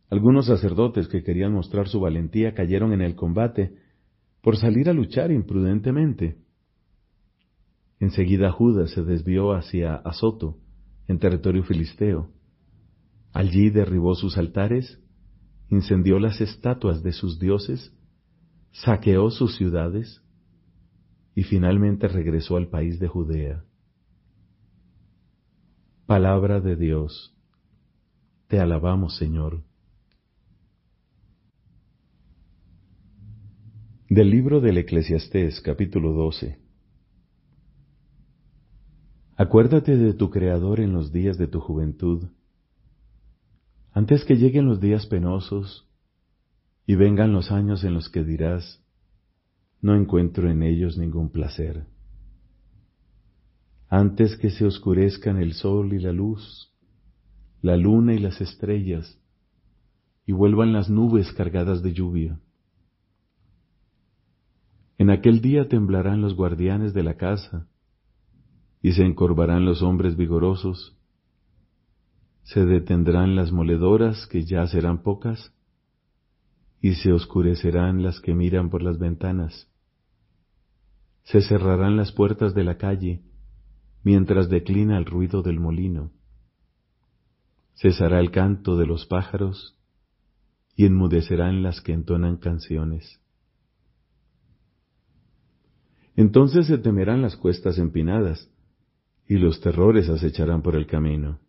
algunos 0.09 0.47
sacerdotes 0.47 1.07
que 1.07 1.23
querían 1.23 1.53
mostrar 1.53 1.87
su 1.87 2.01
valentía 2.01 2.53
cayeron 2.53 2.91
en 2.91 2.99
el 2.99 3.15
combate 3.15 3.77
por 4.41 4.57
salir 4.57 4.89
a 4.89 4.93
luchar 4.93 5.31
imprudentemente. 5.31 6.35
Enseguida 8.01 8.51
Judas 8.51 8.91
se 8.91 9.03
desvió 9.03 9.53
hacia 9.53 9.95
Azoto, 9.95 10.57
en 11.07 11.17
territorio 11.17 11.63
filisteo. 11.63 12.29
Allí 13.31 13.69
derribó 13.69 14.15
sus 14.15 14.37
altares, 14.37 14.99
incendió 15.73 16.19
las 16.19 16.39
estatuas 16.39 17.03
de 17.03 17.11
sus 17.11 17.39
dioses, 17.39 17.91
saqueó 18.71 19.29
sus 19.29 19.55
ciudades 19.55 20.21
y 21.35 21.43
finalmente 21.43 22.07
regresó 22.07 22.57
al 22.57 22.67
país 22.67 22.99
de 22.99 23.07
Judea. 23.07 23.65
Palabra 26.05 26.59
de 26.59 26.75
Dios. 26.75 27.35
Te 28.47 28.59
alabamos, 28.59 29.17
Señor. 29.17 29.63
Del 34.09 34.29
libro 34.29 34.61
del 34.61 34.77
Eclesiastés 34.77 35.59
capítulo 35.61 36.11
12 36.11 36.63
Acuérdate 39.35 39.97
de 39.97 40.13
tu 40.13 40.29
Creador 40.29 40.79
en 40.79 40.93
los 40.93 41.11
días 41.11 41.39
de 41.39 41.47
tu 41.47 41.59
juventud, 41.59 42.27
antes 43.93 44.25
que 44.25 44.35
lleguen 44.35 44.65
los 44.65 44.79
días 44.79 45.05
penosos 45.05 45.87
y 46.85 46.95
vengan 46.95 47.31
los 47.31 47.51
años 47.51 47.83
en 47.83 47.93
los 47.93 48.09
que 48.09 48.23
dirás, 48.23 48.83
no 49.81 49.95
encuentro 49.95 50.49
en 50.49 50.63
ellos 50.63 50.97
ningún 50.97 51.31
placer. 51.31 51.85
Antes 53.89 54.35
que 54.37 54.49
se 54.49 54.65
oscurezcan 54.65 55.37
el 55.37 55.53
sol 55.53 55.93
y 55.93 55.99
la 55.99 56.11
luz, 56.11 56.73
la 57.61 57.77
luna 57.77 58.13
y 58.13 58.19
las 58.19 58.41
estrellas, 58.41 59.19
y 60.25 60.31
vuelvan 60.31 60.73
las 60.73 60.89
nubes 60.89 61.31
cargadas 61.33 61.83
de 61.83 61.93
lluvia 61.93 62.39
en 64.97 65.09
aquel 65.09 65.41
día 65.41 65.67
temblarán 65.67 66.21
los 66.21 66.35
guardianes 66.35 66.93
de 66.93 67.03
la 67.03 67.15
casa, 67.15 67.67
y 68.81 68.93
se 68.93 69.03
encorvarán 69.03 69.65
los 69.65 69.81
hombres 69.81 70.15
vigorosos, 70.15 70.97
se 72.43 72.65
detendrán 72.65 73.35
las 73.35 73.51
moledoras 73.51 74.27
que 74.27 74.43
ya 74.43 74.67
serán 74.67 75.01
pocas, 75.01 75.53
y 76.81 76.95
se 76.95 77.13
oscurecerán 77.13 78.03
las 78.03 78.19
que 78.19 78.35
miran 78.35 78.69
por 78.69 78.83
las 78.83 78.99
ventanas. 78.99 79.69
Se 81.23 81.41
cerrarán 81.41 81.95
las 81.95 82.11
puertas 82.11 82.53
de 82.53 82.65
la 82.65 82.77
calle, 82.77 83.21
mientras 84.03 84.49
declina 84.49 84.97
el 84.97 85.05
ruido 85.05 85.41
del 85.41 85.61
molino. 85.61 86.11
Cesará 87.75 88.19
el 88.19 88.31
canto 88.31 88.75
de 88.75 88.85
los 88.85 89.05
pájaros, 89.05 89.77
y 90.75 90.85
enmudecerán 90.85 91.63
las 91.63 91.79
que 91.81 91.93
entonan 91.93 92.37
canciones. 92.37 93.21
Entonces 96.15 96.67
se 96.67 96.77
temerán 96.77 97.21
las 97.21 97.37
cuestas 97.37 97.77
empinadas, 97.77 98.49
y 99.27 99.37
los 99.37 99.61
terrores 99.61 100.09
acecharán 100.09 100.61
por 100.61 100.75
el 100.75 100.85
camino. 100.85 101.39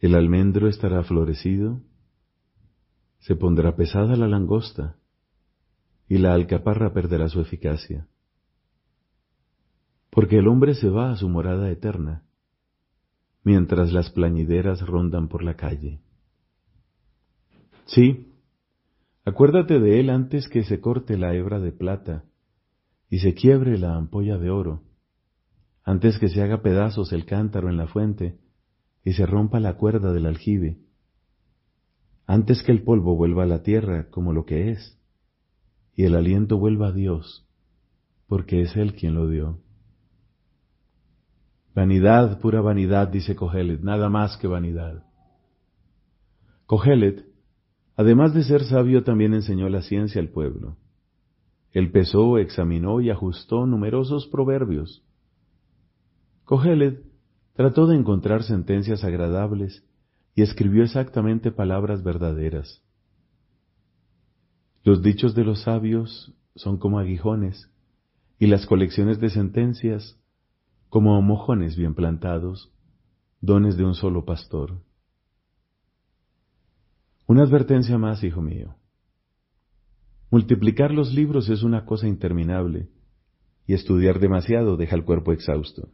El 0.00 0.14
almendro 0.14 0.66
estará 0.66 1.02
florecido, 1.02 1.82
se 3.18 3.36
pondrá 3.36 3.76
pesada 3.76 4.16
la 4.16 4.28
langosta, 4.28 4.96
y 6.08 6.16
la 6.16 6.32
alcaparra 6.32 6.94
perderá 6.94 7.28
su 7.28 7.40
eficacia. 7.40 8.08
Porque 10.08 10.38
el 10.38 10.48
hombre 10.48 10.74
se 10.74 10.88
va 10.88 11.12
a 11.12 11.16
su 11.16 11.28
morada 11.28 11.70
eterna, 11.70 12.24
mientras 13.44 13.92
las 13.92 14.10
plañideras 14.10 14.80
rondan 14.86 15.28
por 15.28 15.44
la 15.44 15.54
calle. 15.54 16.00
Sí, 17.84 18.32
acuérdate 19.26 19.80
de 19.80 20.00
él 20.00 20.08
antes 20.08 20.48
que 20.48 20.64
se 20.64 20.80
corte 20.80 21.18
la 21.18 21.34
hebra 21.34 21.60
de 21.60 21.72
plata, 21.72 22.24
y 23.10 23.18
se 23.18 23.34
quiebre 23.34 23.76
la 23.76 23.96
ampolla 23.96 24.38
de 24.38 24.48
oro, 24.48 24.82
antes 25.84 26.18
que 26.18 26.28
se 26.28 26.42
haga 26.42 26.62
pedazos 26.62 27.12
el 27.12 27.26
cántaro 27.26 27.68
en 27.68 27.76
la 27.76 27.86
fuente 27.86 28.38
y 29.04 29.12
se 29.12 29.26
rompa 29.26 29.60
la 29.60 29.76
cuerda 29.76 30.12
del 30.12 30.26
aljibe, 30.26 30.78
antes 32.26 32.62
que 32.62 32.70
el 32.70 32.82
polvo 32.82 33.16
vuelva 33.16 33.42
a 33.42 33.46
la 33.46 33.62
tierra 33.62 34.08
como 34.10 34.32
lo 34.32 34.44
que 34.44 34.70
es, 34.70 34.96
y 35.96 36.04
el 36.04 36.14
aliento 36.14 36.58
vuelva 36.58 36.88
a 36.88 36.92
Dios, 36.92 37.46
porque 38.26 38.62
es 38.62 38.76
Él 38.76 38.94
quien 38.94 39.14
lo 39.14 39.28
dio. 39.28 39.58
Vanidad, 41.74 42.40
pura 42.40 42.60
vanidad, 42.60 43.08
dice 43.08 43.34
Cogelet, 43.34 43.80
nada 43.80 44.08
más 44.08 44.36
que 44.36 44.46
vanidad. 44.46 45.04
Cogelet, 46.66 47.24
además 47.96 48.32
de 48.32 48.44
ser 48.44 48.64
sabio, 48.64 49.02
también 49.02 49.34
enseñó 49.34 49.68
la 49.68 49.82
ciencia 49.82 50.20
al 50.20 50.28
pueblo. 50.28 50.76
Él 51.72 51.90
pesó, 51.90 52.38
examinó 52.38 53.00
y 53.00 53.10
ajustó 53.10 53.66
numerosos 53.66 54.26
proverbios. 54.28 55.04
Cogeled 56.44 57.09
trató 57.60 57.86
de 57.86 57.94
encontrar 57.94 58.42
sentencias 58.42 59.04
agradables 59.04 59.84
y 60.34 60.40
escribió 60.40 60.82
exactamente 60.82 61.52
palabras 61.52 62.02
verdaderas. 62.02 62.82
Los 64.82 65.02
dichos 65.02 65.34
de 65.34 65.44
los 65.44 65.64
sabios 65.64 66.34
son 66.54 66.78
como 66.78 66.98
aguijones 66.98 67.70
y 68.38 68.46
las 68.46 68.64
colecciones 68.64 69.20
de 69.20 69.28
sentencias 69.28 70.18
como 70.88 71.20
mojones 71.20 71.76
bien 71.76 71.94
plantados, 71.94 72.72
dones 73.42 73.76
de 73.76 73.84
un 73.84 73.94
solo 73.94 74.24
pastor. 74.24 74.80
Una 77.26 77.42
advertencia 77.42 77.98
más, 77.98 78.24
hijo 78.24 78.40
mío. 78.40 78.76
Multiplicar 80.30 80.92
los 80.92 81.12
libros 81.12 81.50
es 81.50 81.62
una 81.62 81.84
cosa 81.84 82.08
interminable, 82.08 82.88
y 83.66 83.74
estudiar 83.74 84.18
demasiado 84.18 84.78
deja 84.78 84.96
el 84.96 85.04
cuerpo 85.04 85.34
exhausto. 85.34 85.90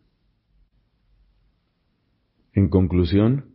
En 2.56 2.70
conclusión, 2.70 3.50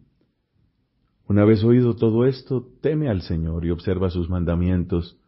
una 1.27 1.43
vez 1.43 1.63
oído 1.63 1.96
todo 1.96 2.25
esto, 2.25 2.70
teme 2.81 3.10
al 3.10 3.24
Señor 3.24 3.65
y 3.65 3.72
observa 3.72 4.12
sus 4.12 4.29
mandamientos, 4.29 5.20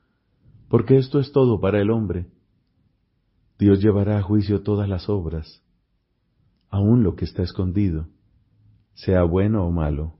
porque 0.70 0.98
esto 0.98 1.20
es 1.20 1.32
todo 1.32 1.60
para 1.60 1.82
el 1.82 1.89
hombre. 1.89 2.27
Dios 3.58 3.82
llevará 3.82 4.20
a 4.20 4.22
juicio 4.22 4.62
todas 4.62 4.88
las 4.88 5.10
obras, 5.10 5.63
aun 6.70 7.01
lo 7.01 7.15
que 7.15 7.25
está 7.25 7.42
escondido, 7.42 8.10
sea 8.94 9.24
bueno 9.24 9.65
o 9.65 9.72
malo. 9.72 10.20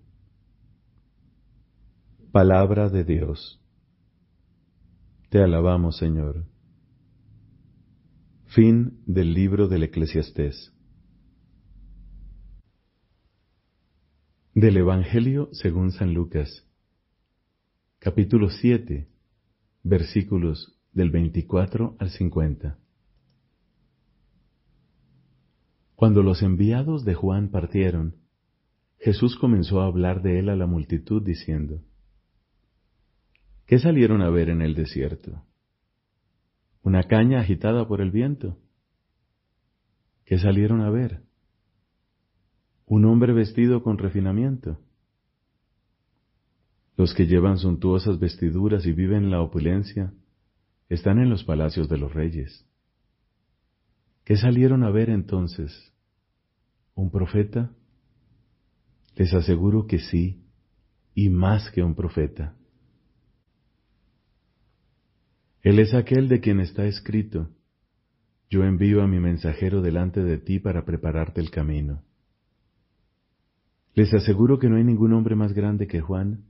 Palabra 2.32 2.90
de 2.90 3.04
Dios. 3.04 3.62
Te 5.30 5.44
alabamos, 5.44 5.98
Señor. 5.98 6.48
Fin 8.48 9.04
del 9.06 9.36
libro 9.36 9.68
del 9.68 9.84
Eclesiastés. 9.84 10.74
Del 14.56 14.78
Evangelio 14.78 15.50
según 15.52 15.92
San 15.92 16.14
Lucas, 16.14 16.64
capítulo 17.98 18.52
7, 18.52 19.08
versículos 19.82 20.80
del 20.92 21.10
24 21.10 21.96
al 21.98 22.12
50. 22.12 22.78
Cuando 25.96 26.22
los 26.22 26.44
enviados 26.44 27.04
de 27.04 27.16
Juan 27.16 27.50
partieron, 27.50 28.18
Jesús 29.00 29.38
comenzó 29.38 29.82
a 29.82 29.88
hablar 29.88 30.22
de 30.22 30.38
él 30.38 30.50
a 30.50 30.56
la 30.56 30.68
multitud 30.68 31.24
diciendo, 31.24 31.82
¿Qué 33.66 33.80
salieron 33.80 34.22
a 34.22 34.30
ver 34.30 34.50
en 34.50 34.62
el 34.62 34.76
desierto? 34.76 35.44
¿Una 36.84 37.02
caña 37.06 37.40
agitada 37.40 37.88
por 37.88 38.02
el 38.02 38.12
viento? 38.12 38.60
¿Qué 40.26 40.38
salieron 40.38 40.82
a 40.82 40.92
ver? 40.92 41.24
¿Un 42.86 43.06
hombre 43.06 43.34
vestido 43.34 43.82
con 43.84 43.98
refinamiento? 43.98 44.80
Los 46.96 47.14
que 47.14 47.26
llevan 47.26 47.58
suntuosas 47.58 48.20
vestiduras 48.20 48.86
y 48.86 48.92
viven 48.92 49.32
la 49.32 49.42
opulencia 49.42 50.14
están 50.90 51.20
en 51.20 51.30
los 51.30 51.44
palacios 51.44 51.90
de 51.90 51.98
los 51.98 52.14
reyes. 52.14 52.68
¿Qué 54.26 54.38
salieron 54.38 54.84
a 54.84 54.92
ver 54.92 55.10
entonces? 55.10 55.92
¿Un 56.94 57.10
profeta? 57.10 57.72
Les 59.16 59.34
aseguro 59.34 59.88
que 59.88 60.00
sí, 60.00 60.44
y 61.16 61.30
más 61.30 61.70
que 61.72 61.84
un 61.84 61.96
profeta. 61.96 62.56
Él 65.62 65.80
es 65.80 65.94
aquel 65.94 66.28
de 66.28 66.42
quien 66.42 66.60
está 66.60 66.86
escrito, 66.86 67.50
yo 68.50 68.64
envío 68.64 69.02
a 69.02 69.08
mi 69.08 69.20
mensajero 69.20 69.82
delante 69.82 70.22
de 70.24 70.38
ti 70.38 70.60
para 70.60 70.86
prepararte 70.86 71.42
el 71.42 71.50
camino. 71.50 72.04
Les 73.96 74.14
aseguro 74.14 74.60
que 74.60 74.70
no 74.70 74.78
hay 74.78 74.84
ningún 74.84 75.14
hombre 75.14 75.36
más 75.36 75.54
grande 75.54 75.88
que 75.88 76.02
Juan, 76.02 76.46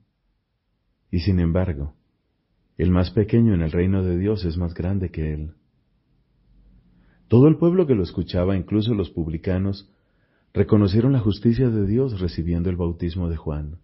y 1.11 1.19
sin 1.19 1.39
embargo, 1.39 1.93
el 2.77 2.89
más 2.89 3.11
pequeño 3.11 3.53
en 3.53 3.61
el 3.61 3.71
reino 3.71 4.03
de 4.03 4.17
Dios 4.17 4.45
es 4.45 4.57
más 4.57 4.73
grande 4.73 5.09
que 5.09 5.33
él. 5.33 5.51
Todo 7.27 7.47
el 7.47 7.57
pueblo 7.57 7.85
que 7.85 7.95
lo 7.95 8.03
escuchaba, 8.03 8.55
incluso 8.55 8.93
los 8.93 9.09
publicanos, 9.09 9.89
reconocieron 10.53 11.13
la 11.13 11.19
justicia 11.19 11.69
de 11.69 11.85
Dios 11.85 12.19
recibiendo 12.19 12.69
el 12.69 12.75
bautismo 12.75 13.29
de 13.29 13.37
Juan. 13.37 13.79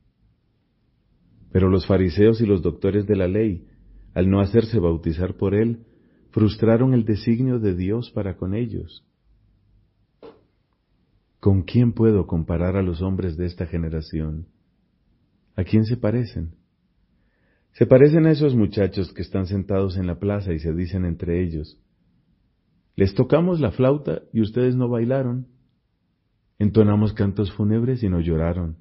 Pero 1.51 1.69
los 1.69 1.85
fariseos 1.87 2.41
y 2.41 2.45
los 2.45 2.61
doctores 2.61 3.07
de 3.07 3.15
la 3.15 3.27
ley 3.27 3.65
al 4.13 4.29
no 4.29 4.41
hacerse 4.41 4.79
bautizar 4.79 5.35
por 5.35 5.55
él, 5.55 5.85
frustraron 6.31 6.93
el 6.93 7.05
designio 7.05 7.59
de 7.59 7.75
Dios 7.75 8.11
para 8.11 8.37
con 8.37 8.53
ellos. 8.53 9.05
¿Con 11.39 11.61
quién 11.63 11.93
puedo 11.93 12.27
comparar 12.27 12.75
a 12.75 12.83
los 12.83 13.01
hombres 13.01 13.37
de 13.37 13.45
esta 13.45 13.65
generación? 13.65 14.47
¿A 15.55 15.63
quién 15.63 15.85
se 15.85 15.95
parecen? 15.95 16.55
Se 17.73 17.85
parecen 17.85 18.25
a 18.25 18.31
esos 18.31 18.55
muchachos 18.55 19.13
que 19.13 19.21
están 19.21 19.45
sentados 19.45 19.95
en 19.97 20.05
la 20.05 20.19
plaza 20.19 20.53
y 20.53 20.59
se 20.59 20.73
dicen 20.73 21.05
entre 21.05 21.41
ellos, 21.41 21.79
les 22.95 23.13
tocamos 23.13 23.61
la 23.61 23.71
flauta 23.71 24.23
y 24.33 24.41
ustedes 24.41 24.75
no 24.75 24.89
bailaron, 24.89 25.47
entonamos 26.57 27.13
cantos 27.13 27.53
fúnebres 27.53 28.03
y 28.03 28.09
no 28.09 28.19
lloraron. 28.19 28.77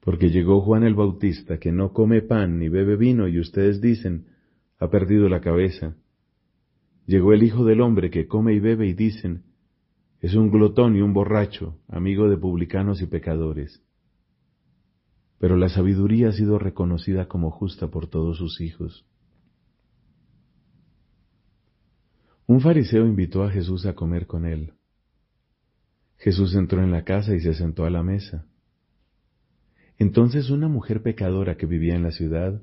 Porque 0.00 0.28
llegó 0.28 0.60
Juan 0.60 0.82
el 0.82 0.94
Bautista, 0.94 1.58
que 1.58 1.72
no 1.72 1.94
come 1.94 2.20
pan 2.20 2.58
ni 2.58 2.68
bebe 2.68 2.96
vino, 2.96 3.28
y 3.28 3.38
ustedes 3.38 3.80
dicen, 3.80 4.26
ha 4.78 4.90
perdido 4.90 5.30
la 5.30 5.40
cabeza. 5.40 5.96
Llegó 7.06 7.32
el 7.32 7.42
Hijo 7.42 7.64
del 7.64 7.80
Hombre, 7.80 8.10
que 8.10 8.26
come 8.26 8.52
y 8.52 8.60
bebe, 8.60 8.88
y 8.88 8.92
dicen, 8.92 9.44
es 10.22 10.36
un 10.36 10.52
glotón 10.52 10.94
y 10.94 11.02
un 11.02 11.12
borracho, 11.12 11.76
amigo 11.88 12.30
de 12.30 12.36
publicanos 12.36 13.02
y 13.02 13.06
pecadores. 13.06 13.82
Pero 15.38 15.56
la 15.56 15.68
sabiduría 15.68 16.28
ha 16.28 16.32
sido 16.32 16.60
reconocida 16.60 17.26
como 17.26 17.50
justa 17.50 17.88
por 17.88 18.06
todos 18.06 18.38
sus 18.38 18.60
hijos. 18.60 19.04
Un 22.46 22.60
fariseo 22.60 23.04
invitó 23.04 23.42
a 23.42 23.50
Jesús 23.50 23.84
a 23.84 23.94
comer 23.94 24.28
con 24.28 24.46
él. 24.46 24.74
Jesús 26.18 26.54
entró 26.54 26.84
en 26.84 26.92
la 26.92 27.02
casa 27.02 27.34
y 27.34 27.40
se 27.40 27.54
sentó 27.54 27.84
a 27.84 27.90
la 27.90 28.04
mesa. 28.04 28.46
Entonces 29.98 30.50
una 30.50 30.68
mujer 30.68 31.02
pecadora 31.02 31.56
que 31.56 31.66
vivía 31.66 31.96
en 31.96 32.04
la 32.04 32.12
ciudad, 32.12 32.62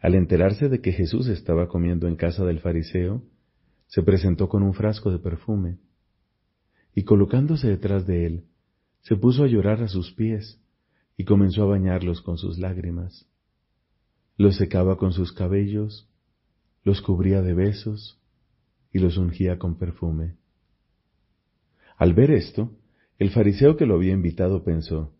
al 0.00 0.16
enterarse 0.16 0.68
de 0.68 0.80
que 0.80 0.90
Jesús 0.90 1.28
estaba 1.28 1.68
comiendo 1.68 2.08
en 2.08 2.16
casa 2.16 2.44
del 2.44 2.58
fariseo, 2.58 3.22
se 3.86 4.02
presentó 4.02 4.48
con 4.48 4.64
un 4.64 4.74
frasco 4.74 5.12
de 5.12 5.20
perfume, 5.20 5.78
y 6.94 7.04
colocándose 7.04 7.68
detrás 7.68 8.06
de 8.06 8.26
él, 8.26 8.44
se 9.00 9.16
puso 9.16 9.44
a 9.44 9.48
llorar 9.48 9.82
a 9.82 9.88
sus 9.88 10.12
pies 10.12 10.60
y 11.16 11.24
comenzó 11.24 11.62
a 11.62 11.66
bañarlos 11.66 12.20
con 12.20 12.38
sus 12.38 12.58
lágrimas. 12.58 13.28
Los 14.36 14.56
secaba 14.56 14.96
con 14.96 15.12
sus 15.12 15.32
cabellos, 15.32 16.08
los 16.84 17.00
cubría 17.00 17.42
de 17.42 17.54
besos 17.54 18.20
y 18.92 18.98
los 18.98 19.16
ungía 19.16 19.58
con 19.58 19.76
perfume. 19.76 20.36
Al 21.96 22.14
ver 22.14 22.30
esto, 22.30 22.72
el 23.18 23.30
fariseo 23.30 23.76
que 23.76 23.86
lo 23.86 23.94
había 23.94 24.12
invitado 24.12 24.64
pensó, 24.64 25.14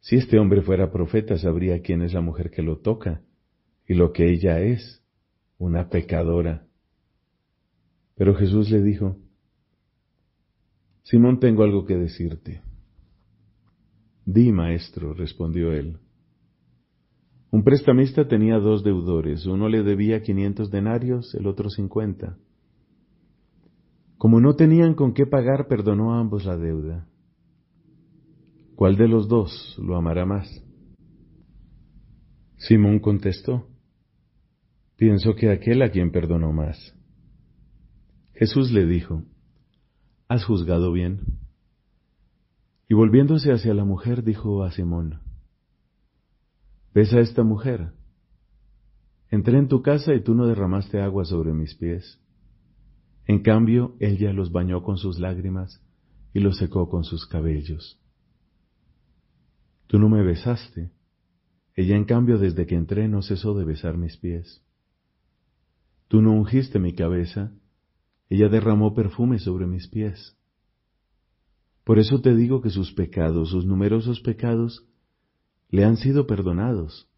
si 0.00 0.16
este 0.16 0.38
hombre 0.38 0.62
fuera 0.62 0.90
profeta, 0.90 1.36
sabría 1.36 1.82
quién 1.82 2.02
es 2.02 2.14
la 2.14 2.22
mujer 2.22 2.50
que 2.50 2.62
lo 2.62 2.78
toca 2.78 3.22
y 3.86 3.94
lo 3.94 4.12
que 4.12 4.30
ella 4.30 4.60
es, 4.60 5.02
una 5.58 5.90
pecadora. 5.90 6.66
Pero 8.16 8.34
Jesús 8.34 8.70
le 8.70 8.82
dijo, 8.82 9.18
Simón, 11.02 11.40
tengo 11.40 11.62
algo 11.62 11.84
que 11.84 11.96
decirte. 11.96 12.62
Di, 14.24 14.52
maestro, 14.52 15.14
respondió 15.14 15.72
él. 15.72 15.98
Un 17.50 17.64
prestamista 17.64 18.28
tenía 18.28 18.58
dos 18.58 18.84
deudores, 18.84 19.44
uno 19.46 19.68
le 19.68 19.82
debía 19.82 20.22
quinientos 20.22 20.70
denarios, 20.70 21.34
el 21.34 21.48
otro 21.48 21.68
cincuenta. 21.68 22.38
Como 24.18 24.40
no 24.40 24.54
tenían 24.54 24.94
con 24.94 25.14
qué 25.14 25.26
pagar, 25.26 25.66
perdonó 25.66 26.14
a 26.14 26.20
ambos 26.20 26.44
la 26.44 26.56
deuda. 26.56 27.08
¿Cuál 28.76 28.96
de 28.96 29.08
los 29.08 29.28
dos 29.28 29.76
lo 29.82 29.96
amará 29.96 30.24
más? 30.26 30.48
Simón 32.56 33.00
contestó, 33.00 33.66
pienso 34.96 35.34
que 35.34 35.50
aquel 35.50 35.82
a 35.82 35.90
quien 35.90 36.12
perdonó 36.12 36.52
más. 36.52 36.94
Jesús 38.34 38.70
le 38.70 38.86
dijo, 38.86 39.24
Has 40.30 40.44
juzgado 40.44 40.92
bien. 40.92 41.40
Y 42.88 42.94
volviéndose 42.94 43.50
hacia 43.50 43.74
la 43.74 43.84
mujer, 43.84 44.22
dijo 44.22 44.62
a 44.62 44.70
Simón, 44.70 45.18
¿Ves 46.94 47.12
a 47.14 47.18
esta 47.18 47.42
mujer? 47.42 47.94
Entré 49.28 49.58
en 49.58 49.66
tu 49.66 49.82
casa 49.82 50.14
y 50.14 50.22
tú 50.22 50.36
no 50.36 50.46
derramaste 50.46 51.00
agua 51.00 51.24
sobre 51.24 51.52
mis 51.52 51.74
pies. 51.74 52.20
En 53.26 53.42
cambio, 53.42 53.96
ella 53.98 54.32
los 54.32 54.52
bañó 54.52 54.84
con 54.84 54.98
sus 54.98 55.18
lágrimas 55.18 55.84
y 56.32 56.38
los 56.38 56.58
secó 56.58 56.88
con 56.88 57.02
sus 57.02 57.26
cabellos. 57.26 58.00
Tú 59.88 59.98
no 59.98 60.08
me 60.08 60.22
besaste. 60.22 60.92
Ella 61.74 61.96
en 61.96 62.04
cambio 62.04 62.38
desde 62.38 62.66
que 62.66 62.76
entré 62.76 63.08
no 63.08 63.22
cesó 63.22 63.52
de 63.54 63.64
besar 63.64 63.96
mis 63.96 64.16
pies. 64.16 64.64
Tú 66.06 66.22
no 66.22 66.30
ungiste 66.30 66.78
mi 66.78 66.94
cabeza. 66.94 67.50
Ella 68.30 68.48
derramó 68.48 68.94
perfume 68.94 69.40
sobre 69.40 69.66
mis 69.66 69.88
pies. 69.88 70.36
Por 71.84 71.98
eso 71.98 72.20
te 72.20 72.34
digo 72.36 72.62
que 72.62 72.70
sus 72.70 72.92
pecados, 72.92 73.50
sus 73.50 73.66
numerosos 73.66 74.20
pecados, 74.20 74.86
le 75.68 75.84
han 75.84 75.96
sido 75.96 76.28
perdonados, 76.28 77.08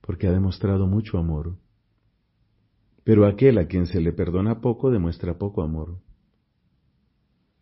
porque 0.00 0.26
ha 0.26 0.32
demostrado 0.32 0.88
mucho 0.88 1.18
amor. 1.18 1.56
Pero 3.04 3.26
aquel 3.26 3.58
a 3.58 3.68
quien 3.68 3.86
se 3.86 4.00
le 4.00 4.12
perdona 4.12 4.60
poco 4.60 4.90
demuestra 4.90 5.38
poco 5.38 5.62
amor. 5.62 6.00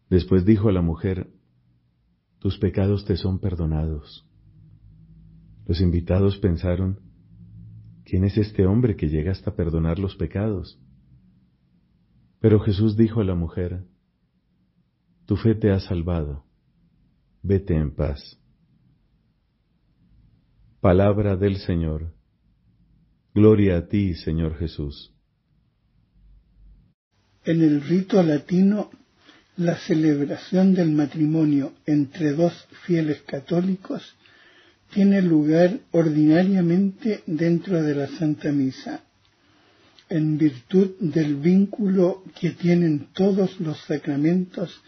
Después 0.09 0.47
dijo 0.47 0.71
a 0.71 0.73
la 0.73 0.81
mujer, 0.81 1.31
tus 2.39 2.57
pecados 2.59 3.05
te 3.05 3.19
son 3.19 3.39
perdonados. 3.39 4.27
Los 5.67 5.83
invitados 5.83 6.39
pensaron, 6.39 7.01
¿quién 8.05 8.25
es 8.25 8.39
este 8.39 8.67
hombre 8.67 8.97
que 8.97 9.09
llega 9.09 9.33
hasta 9.33 9.55
perdonar 9.55 9.99
los 9.99 10.17
pecados? 10.17 10.81
Pero 12.41 12.61
Jesús 12.61 12.97
dijo 12.97 13.21
a 13.21 13.25
la 13.25 13.35
mujer, 13.35 13.85
tu 15.27 15.37
fe 15.37 15.55
te 15.55 15.71
ha 15.71 15.81
salvado, 15.81 16.45
vete 17.43 17.75
en 17.75 17.95
paz. 17.95 18.39
Palabra 20.81 21.37
del 21.37 21.57
Señor. 21.59 22.15
Gloria 23.35 23.79
a 23.79 23.89
ti, 23.89 24.15
Señor 24.15 24.57
Jesús. 24.57 25.13
En 27.45 27.63
el 27.63 27.83
rito 27.83 28.23
latino, 28.23 28.91
la 29.57 29.77
celebración 29.77 30.75
del 30.75 30.93
matrimonio 30.93 31.73
entre 31.85 32.33
dos 32.33 32.53
fieles 32.87 33.23
católicos 33.23 34.15
tiene 34.93 35.21
lugar 35.21 35.81
ordinariamente 35.91 37.23
dentro 37.27 37.83
de 37.83 37.95
la 37.95 38.07
Santa 38.07 38.53
Misa, 38.53 39.03
en 40.09 40.39
virtud 40.39 40.93
del 41.01 41.37
vínculo 41.37 42.25
que 42.39 42.51
tienen 42.51 43.09
todos 43.13 43.61
los 43.61 43.79
sacramentos 43.85 44.81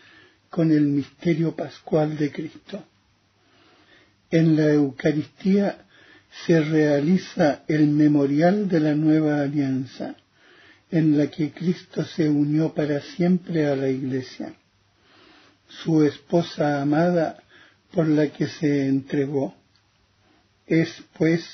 con 0.48 0.70
el 0.70 0.82
misterio 0.82 1.54
pascual 1.54 2.16
de 2.16 2.32
Cristo. 2.32 2.84
En 4.30 4.56
la 4.56 4.72
Eucaristía 4.72 5.84
se 6.46 6.60
realiza 6.60 7.62
el 7.66 7.88
memorial 7.88 8.68
de 8.68 8.80
la 8.80 8.94
nueva 8.94 9.42
alianza, 9.42 10.14
en 10.90 11.16
la 11.18 11.28
que 11.28 11.52
Cristo 11.52 12.04
se 12.04 12.28
unió 12.28 12.74
para 12.74 13.00
siempre 13.00 13.66
a 13.66 13.76
la 13.76 13.88
Iglesia, 13.88 14.54
su 15.68 16.02
esposa 16.04 16.80
amada 16.80 17.42
por 17.92 18.08
la 18.08 18.28
que 18.28 18.46
se 18.46 18.86
entregó. 18.86 19.54
Es, 20.66 21.02
pues, 21.16 21.44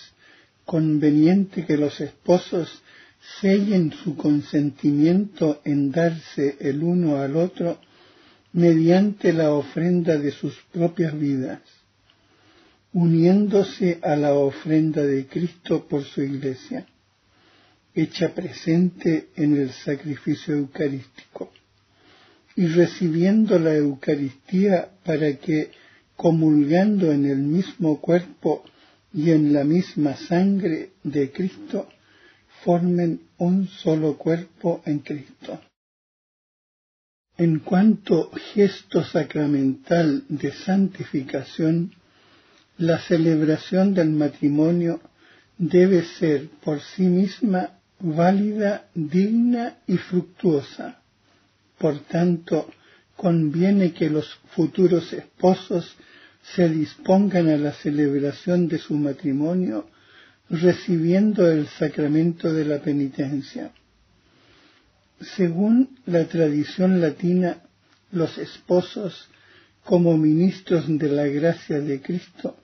conveniente 0.64 1.64
que 1.64 1.76
los 1.76 2.00
esposos 2.00 2.83
sellen 3.41 3.93
su 3.93 4.17
consentimiento 4.17 5.61
en 5.65 5.91
darse 5.91 6.57
el 6.61 6.83
uno 6.83 7.17
al 7.17 7.37
otro 7.37 7.79
mediante 8.53 9.33
la 9.33 9.53
ofrenda 9.53 10.17
de 10.17 10.31
sus 10.31 10.55
propias 10.73 11.19
vidas 11.19 11.61
uniéndose 12.97 13.99
a 14.03 14.17
la 14.17 14.33
ofrenda 14.33 15.05
de 15.05 15.27
Cristo 15.27 15.87
por 15.87 16.03
su 16.03 16.23
iglesia, 16.23 16.87
hecha 17.95 18.35
presente 18.35 19.29
en 19.37 19.55
el 19.61 19.71
sacrificio 19.71 20.55
eucarístico, 20.55 21.53
y 22.57 22.67
recibiendo 22.69 23.59
la 23.59 23.75
Eucaristía 23.75 24.89
para 25.05 25.37
que, 25.37 25.73
comulgando 26.17 27.12
en 27.12 27.27
el 27.27 27.37
mismo 27.37 28.01
cuerpo 28.01 28.65
y 29.12 29.31
en 29.31 29.53
la 29.53 29.65
misma 29.65 30.17
sangre 30.17 30.93
de 31.03 31.31
Cristo, 31.31 31.87
formen 32.64 33.21
un 33.38 33.69
solo 33.69 34.16
cuerpo 34.16 34.83
en 34.85 35.01
Cristo. 35.01 35.61
En 37.38 37.59
cuanto 37.61 38.31
gesto 38.55 39.05
sacramental 39.05 40.25
de 40.29 40.53
santificación, 40.53 41.92
la 42.79 42.99
celebración 42.99 43.95
del 43.95 44.11
matrimonio 44.11 45.01
debe 45.59 46.03
ser 46.03 46.49
por 46.64 46.81
sí 46.81 47.03
misma 47.03 47.79
válida, 48.01 48.88
digna 48.95 49.79
y 49.87 49.97
fructuosa. 49.97 51.01
Por 51.79 51.99
tanto, 52.01 52.71
conviene 53.16 53.92
que 53.92 54.11
los 54.11 54.35
futuros 54.55 55.12
esposos 55.12 55.97
se 56.55 56.69
dispongan 56.69 57.49
a 57.49 57.57
la 57.57 57.73
celebración 57.73 58.69
de 58.69 58.79
su 58.79 58.95
matrimonio 58.95 59.88
recibiendo 60.49 61.51
el 61.51 61.67
sacramento 61.67 62.53
de 62.53 62.65
la 62.65 62.81
penitencia. 62.81 63.73
Según 65.21 65.99
la 66.07 66.27
tradición 66.27 67.01
latina, 67.01 67.59
los 68.13 68.39
esposos, 68.39 69.29
como 69.85 70.17
ministros 70.17 70.85
de 70.87 71.09
la 71.09 71.27
gracia 71.27 71.81
de 71.81 72.01
Cristo, 72.01 72.57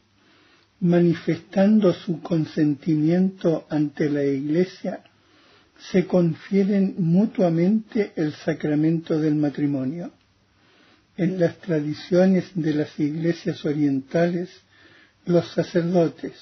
manifestando 0.80 1.92
su 1.92 2.20
consentimiento 2.20 3.66
ante 3.70 4.10
la 4.10 4.24
Iglesia, 4.24 5.02
se 5.90 6.06
confieren 6.06 6.94
mutuamente 6.98 8.12
el 8.16 8.32
sacramento 8.32 9.18
del 9.18 9.34
matrimonio. 9.34 10.12
En 11.16 11.38
las 11.38 11.58
tradiciones 11.58 12.50
de 12.54 12.74
las 12.74 12.98
iglesias 12.98 13.64
orientales, 13.64 14.48
los 15.26 15.46
sacerdotes, 15.52 16.34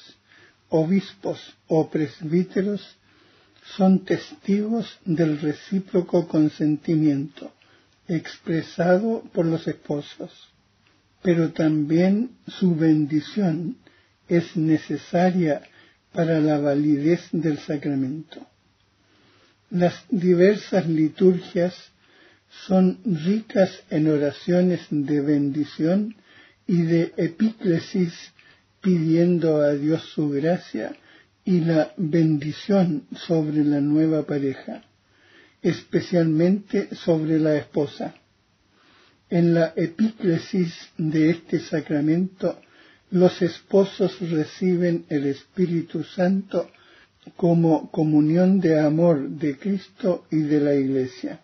obispos 0.70 1.38
o 1.68 1.90
presbíteros 1.90 2.96
son 3.76 4.04
testigos 4.04 4.98
del 5.04 5.40
recíproco 5.40 6.26
consentimiento 6.26 7.52
expresado 8.08 9.22
por 9.32 9.46
los 9.46 9.68
esposos, 9.68 10.32
pero 11.22 11.52
también 11.52 12.30
su 12.46 12.74
bendición 12.74 13.76
es 14.28 14.56
necesaria 14.56 15.62
para 16.12 16.40
la 16.40 16.58
validez 16.58 17.28
del 17.32 17.58
sacramento. 17.58 18.44
Las 19.70 19.94
diversas 20.08 20.88
liturgias 20.88 21.74
son 22.66 22.98
ricas 23.04 23.82
en 23.90 24.08
oraciones 24.08 24.80
de 24.90 25.20
bendición 25.20 26.16
y 26.66 26.82
de 26.82 27.12
epíclesis 27.16 28.12
pidiendo 28.80 29.60
a 29.62 29.72
Dios 29.72 30.02
su 30.14 30.30
gracia 30.30 30.96
y 31.44 31.60
la 31.60 31.92
bendición 31.96 33.04
sobre 33.14 33.64
la 33.64 33.80
nueva 33.80 34.24
pareja, 34.24 34.82
especialmente 35.62 36.94
sobre 36.94 37.38
la 37.38 37.56
esposa. 37.56 38.14
En 39.28 39.54
la 39.54 39.72
epíclesis 39.76 40.74
de 40.96 41.30
este 41.30 41.60
sacramento 41.60 42.60
los 43.10 43.42
esposos 43.42 44.20
reciben 44.20 45.04
el 45.08 45.26
Espíritu 45.26 46.04
Santo 46.04 46.70
como 47.36 47.90
comunión 47.90 48.60
de 48.60 48.78
amor 48.78 49.28
de 49.28 49.58
Cristo 49.58 50.26
y 50.30 50.38
de 50.38 50.60
la 50.60 50.74
Iglesia. 50.74 51.40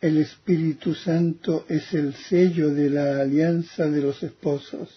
El 0.00 0.18
Espíritu 0.18 0.94
Santo 0.94 1.64
es 1.68 1.94
el 1.94 2.14
sello 2.14 2.74
de 2.74 2.90
la 2.90 3.20
alianza 3.20 3.88
de 3.88 4.02
los 4.02 4.22
esposos, 4.22 4.90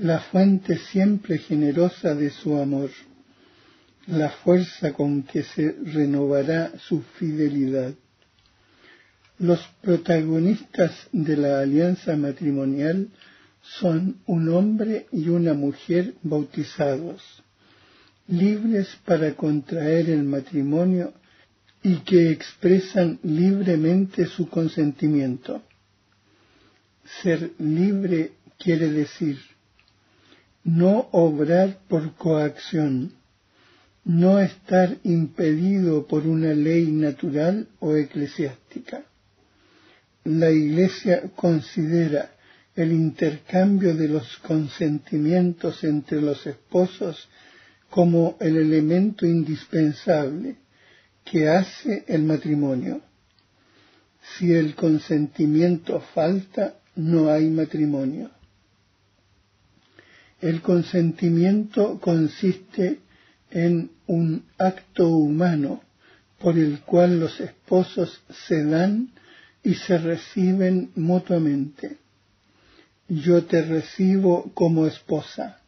la 0.00 0.18
fuente 0.18 0.78
siempre 0.78 1.36
generosa 1.36 2.14
de 2.14 2.30
su 2.30 2.56
amor, 2.56 2.90
la 4.06 4.30
fuerza 4.30 4.94
con 4.94 5.24
que 5.24 5.42
se 5.42 5.76
renovará 5.84 6.72
su 6.78 7.02
fidelidad. 7.02 7.92
Los 9.38 9.60
protagonistas 9.82 10.92
de 11.12 11.36
la 11.36 11.60
alianza 11.60 12.16
matrimonial 12.16 13.08
son 13.62 14.16
un 14.24 14.48
hombre 14.48 15.06
y 15.12 15.28
una 15.28 15.52
mujer 15.52 16.14
bautizados, 16.22 17.22
libres 18.26 18.88
para 19.04 19.34
contraer 19.34 20.08
el 20.08 20.22
matrimonio 20.22 21.12
y 21.82 21.96
que 21.96 22.30
expresan 22.30 23.18
libremente 23.22 24.24
su 24.24 24.48
consentimiento. 24.48 25.62
Ser 27.22 27.50
libre 27.58 28.32
quiere 28.58 28.88
decir 28.90 29.49
no 30.64 31.08
obrar 31.12 31.78
por 31.88 32.14
coacción, 32.14 33.12
no 34.04 34.40
estar 34.40 34.96
impedido 35.04 36.06
por 36.06 36.26
una 36.26 36.52
ley 36.52 36.90
natural 36.90 37.68
o 37.80 37.96
eclesiástica. 37.96 39.02
La 40.24 40.50
Iglesia 40.50 41.30
considera 41.34 42.32
el 42.74 42.92
intercambio 42.92 43.94
de 43.94 44.08
los 44.08 44.38
consentimientos 44.38 45.82
entre 45.84 46.20
los 46.20 46.46
esposos 46.46 47.28
como 47.88 48.36
el 48.40 48.56
elemento 48.56 49.26
indispensable 49.26 50.56
que 51.24 51.48
hace 51.48 52.04
el 52.06 52.22
matrimonio. 52.22 53.00
Si 54.36 54.52
el 54.52 54.74
consentimiento 54.74 56.00
falta, 56.14 56.76
no 56.94 57.30
hay 57.30 57.50
matrimonio. 57.50 58.30
El 60.40 60.62
consentimiento 60.62 62.00
consiste 62.00 63.00
en 63.50 63.90
un 64.06 64.44
acto 64.58 65.08
humano 65.08 65.82
por 66.38 66.56
el 66.58 66.80
cual 66.80 67.20
los 67.20 67.40
esposos 67.40 68.22
se 68.48 68.64
dan 68.64 69.10
y 69.62 69.74
se 69.74 69.98
reciben 69.98 70.90
mutuamente. 70.94 71.98
Yo 73.08 73.44
te 73.44 73.62
recibo 73.62 74.50
como 74.54 74.86
esposa, 74.86 75.60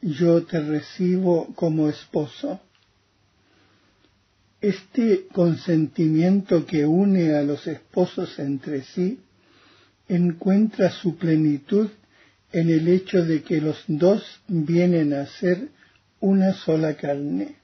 yo 0.00 0.44
te 0.44 0.60
recibo 0.60 1.54
como 1.54 1.88
esposo. 1.88 2.60
Este 4.60 5.26
consentimiento 5.32 6.66
que 6.66 6.86
une 6.86 7.34
a 7.34 7.42
los 7.42 7.66
esposos 7.66 8.38
entre 8.38 8.82
sí 8.82 9.20
encuentra 10.08 10.90
su 10.90 11.16
plenitud 11.16 11.90
en 12.54 12.70
el 12.70 12.86
hecho 12.86 13.24
de 13.24 13.42
que 13.42 13.60
los 13.60 13.82
dos 13.88 14.22
vienen 14.46 15.12
a 15.12 15.26
ser 15.26 15.70
una 16.20 16.54
sola 16.54 16.94
carne. 16.94 17.56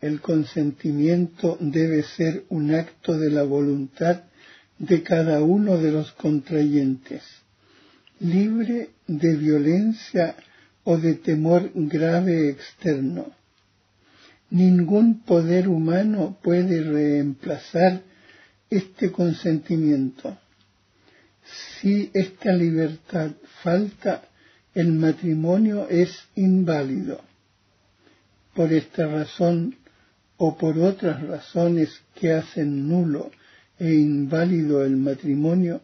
El 0.00 0.22
consentimiento 0.22 1.58
debe 1.60 2.02
ser 2.02 2.44
un 2.48 2.74
acto 2.74 3.18
de 3.18 3.28
la 3.28 3.42
voluntad 3.42 4.22
de 4.78 5.02
cada 5.02 5.42
uno 5.42 5.76
de 5.76 5.92
los 5.92 6.12
contrayentes, 6.12 7.22
libre 8.20 8.88
de 9.06 9.36
violencia 9.36 10.36
o 10.84 10.96
de 10.96 11.16
temor 11.16 11.70
grave 11.74 12.48
externo. 12.48 13.26
Ningún 14.48 15.20
poder 15.24 15.68
humano 15.68 16.38
puede 16.42 16.82
reemplazar 16.82 18.00
este 18.70 19.12
consentimiento. 19.12 20.38
Si 21.80 22.10
esta 22.14 22.52
libertad 22.52 23.30
falta, 23.62 24.22
el 24.74 24.92
matrimonio 24.92 25.88
es 25.88 26.28
inválido. 26.34 27.20
Por 28.54 28.72
esta 28.72 29.06
razón 29.06 29.76
o 30.36 30.56
por 30.56 30.78
otras 30.78 31.22
razones 31.22 32.02
que 32.14 32.32
hacen 32.32 32.88
nulo 32.88 33.30
e 33.78 33.94
inválido 33.94 34.84
el 34.84 34.96
matrimonio, 34.96 35.80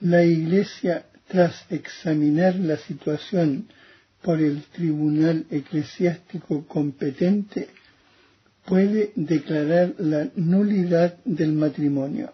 la 0.00 0.24
Iglesia, 0.24 1.06
tras 1.28 1.64
examinar 1.70 2.54
la 2.56 2.76
situación 2.76 3.68
por 4.22 4.40
el 4.40 4.62
tribunal 4.64 5.46
eclesiástico 5.50 6.66
competente, 6.66 7.68
puede 8.64 9.12
declarar 9.14 9.94
la 9.98 10.28
nulidad 10.36 11.16
del 11.24 11.52
matrimonio, 11.52 12.32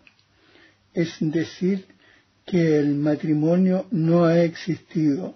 es 0.94 1.16
decir, 1.20 1.86
que 2.46 2.78
el 2.78 2.94
matrimonio 2.94 3.86
no 3.90 4.24
ha 4.24 4.42
existido. 4.44 5.34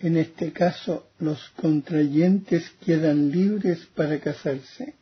En 0.00 0.16
este 0.16 0.52
caso, 0.52 1.08
los 1.18 1.50
contrayentes 1.50 2.70
quedan 2.84 3.30
libres 3.30 3.86
para 3.94 4.18
casarse, 4.18 4.94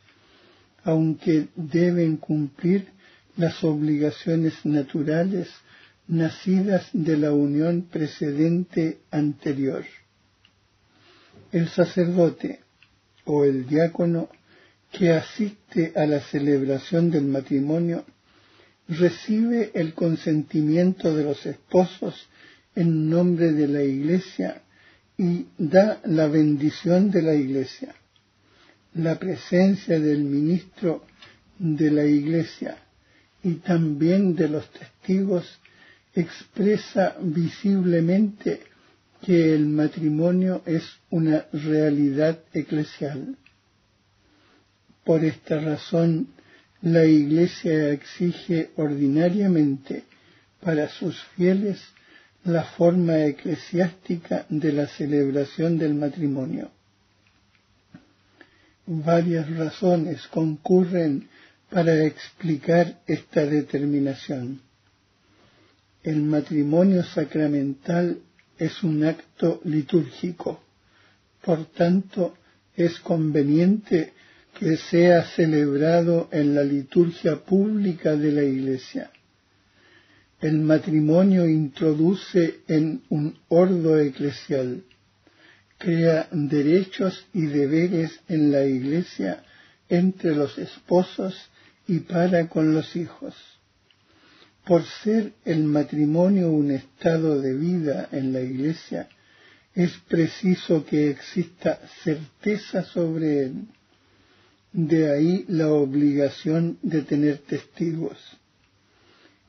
aunque 0.82 1.48
deben 1.54 2.16
cumplir 2.16 2.88
las 3.36 3.62
obligaciones 3.64 4.64
naturales 4.64 5.48
nacidas 6.06 6.88
de 6.92 7.16
la 7.16 7.32
unión 7.32 7.82
precedente 7.82 8.98
anterior. 9.10 9.84
El 11.52 11.68
sacerdote 11.68 12.60
o 13.24 13.44
el 13.44 13.66
diácono 13.66 14.28
que 14.90 15.12
asiste 15.12 15.92
a 15.96 16.06
la 16.06 16.20
celebración 16.20 17.10
del 17.10 17.24
matrimonio 17.24 18.04
recibe 18.88 19.70
el 19.74 19.94
consentimiento 19.94 21.14
de 21.14 21.24
los 21.24 21.46
esposos 21.46 22.28
en 22.74 23.08
nombre 23.08 23.52
de 23.52 23.68
la 23.68 23.82
Iglesia 23.82 24.62
y 25.16 25.46
da 25.56 26.00
la 26.04 26.26
bendición 26.26 27.10
de 27.10 27.22
la 27.22 27.34
Iglesia. 27.34 27.94
La 28.94 29.18
presencia 29.18 29.98
del 29.98 30.24
ministro 30.24 31.04
de 31.58 31.90
la 31.90 32.04
Iglesia 32.04 32.76
y 33.42 33.54
también 33.54 34.34
de 34.34 34.48
los 34.48 34.70
testigos 34.70 35.58
expresa 36.14 37.16
visiblemente 37.20 38.60
que 39.24 39.54
el 39.54 39.66
matrimonio 39.66 40.62
es 40.66 40.84
una 41.10 41.46
realidad 41.52 42.40
eclesial. 42.52 43.36
Por 45.04 45.24
esta 45.24 45.60
razón, 45.60 46.28
la 46.84 47.06
Iglesia 47.06 47.92
exige 47.92 48.70
ordinariamente 48.76 50.04
para 50.60 50.86
sus 50.90 51.18
fieles 51.34 51.80
la 52.44 52.62
forma 52.62 53.24
eclesiástica 53.24 54.44
de 54.50 54.70
la 54.70 54.86
celebración 54.86 55.78
del 55.78 55.94
matrimonio. 55.94 56.70
Varias 58.84 59.48
razones 59.56 60.26
concurren 60.26 61.26
para 61.70 62.04
explicar 62.04 63.00
esta 63.06 63.46
determinación. 63.46 64.60
El 66.02 66.20
matrimonio 66.20 67.02
sacramental 67.02 68.18
es 68.58 68.82
un 68.82 69.04
acto 69.04 69.62
litúrgico, 69.64 70.62
por 71.42 71.64
tanto 71.64 72.36
es 72.76 73.00
conveniente 73.00 74.12
que 74.58 74.76
sea 74.76 75.24
celebrado 75.24 76.28
en 76.30 76.54
la 76.54 76.62
liturgia 76.62 77.36
pública 77.36 78.14
de 78.16 78.32
la 78.32 78.42
Iglesia. 78.42 79.10
El 80.40 80.60
matrimonio 80.60 81.48
introduce 81.48 82.60
en 82.68 83.02
un 83.08 83.36
ordo 83.48 83.98
eclesial, 83.98 84.84
crea 85.78 86.28
derechos 86.30 87.26
y 87.32 87.46
deberes 87.46 88.20
en 88.28 88.52
la 88.52 88.64
Iglesia 88.64 89.42
entre 89.88 90.34
los 90.34 90.56
esposos 90.58 91.34
y 91.88 92.00
para 92.00 92.48
con 92.48 92.74
los 92.74 92.94
hijos. 92.94 93.34
Por 94.64 94.84
ser 94.84 95.32
el 95.44 95.64
matrimonio 95.64 96.50
un 96.50 96.70
estado 96.70 97.40
de 97.40 97.54
vida 97.54 98.08
en 98.12 98.32
la 98.32 98.40
Iglesia, 98.40 99.08
es 99.74 99.92
preciso 100.08 100.86
que 100.86 101.10
exista 101.10 101.80
certeza 102.02 102.84
sobre 102.84 103.44
él 103.44 103.54
de 104.74 105.12
ahí 105.12 105.44
la 105.46 105.68
obligación 105.68 106.78
de 106.82 107.02
tener 107.02 107.38
testigos. 107.38 108.18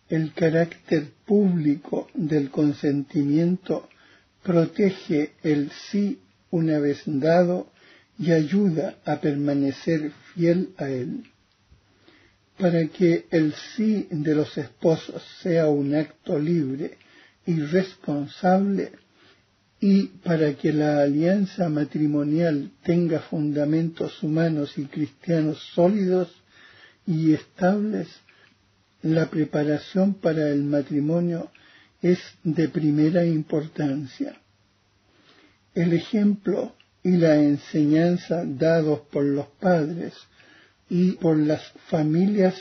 El 0.08 0.34
carácter 0.34 1.08
público 1.26 2.08
del 2.14 2.52
consentimiento 2.52 3.90
protege 4.44 5.32
el 5.42 5.72
sí 5.90 6.20
una 6.52 6.78
vez 6.78 7.02
dado 7.06 7.72
y 8.20 8.32
ayuda 8.32 9.00
a 9.04 9.20
permanecer 9.20 10.12
fiel 10.36 10.76
a 10.78 10.90
él. 10.90 11.24
Para 12.60 12.86
que 12.88 13.26
el 13.32 13.54
sí 13.76 14.08
de 14.12 14.36
los 14.36 14.56
esposos 14.60 15.24
sea 15.42 15.68
un 15.68 15.96
acto 15.96 16.38
libre 16.38 17.00
y 17.48 17.60
responsable, 17.60 18.92
y 19.88 20.08
para 20.24 20.56
que 20.56 20.74
la 20.74 21.04
alianza 21.04 21.70
matrimonial 21.70 22.72
tenga 22.82 23.20
fundamentos 23.20 24.24
humanos 24.24 24.80
y 24.80 24.86
cristianos 24.86 25.60
sólidos 25.76 26.28
y 27.06 27.34
estables, 27.34 28.08
la 29.04 29.30
preparación 29.30 30.16
para 30.16 30.50
el 30.50 30.64
matrimonio 30.64 31.52
es 32.02 32.18
de 32.44 32.68
primera 32.68 33.28
importancia. 33.28 34.42
El 35.76 35.94
ejemplo 35.94 36.76
y 37.04 37.18
la 37.18 37.36
enseñanza 37.36 38.44
dados 38.44 39.02
por 39.12 39.24
los 39.24 39.46
padres 39.60 40.16
y 40.90 41.12
por 41.12 41.38
las 41.38 41.62
familias 41.92 42.56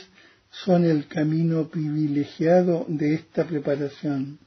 son 0.51 0.85
el 0.85 1.07
camino 1.07 1.69
privilegiado 1.69 2.85
de 2.87 3.15
esta 3.15 3.45
preparación 3.45 4.37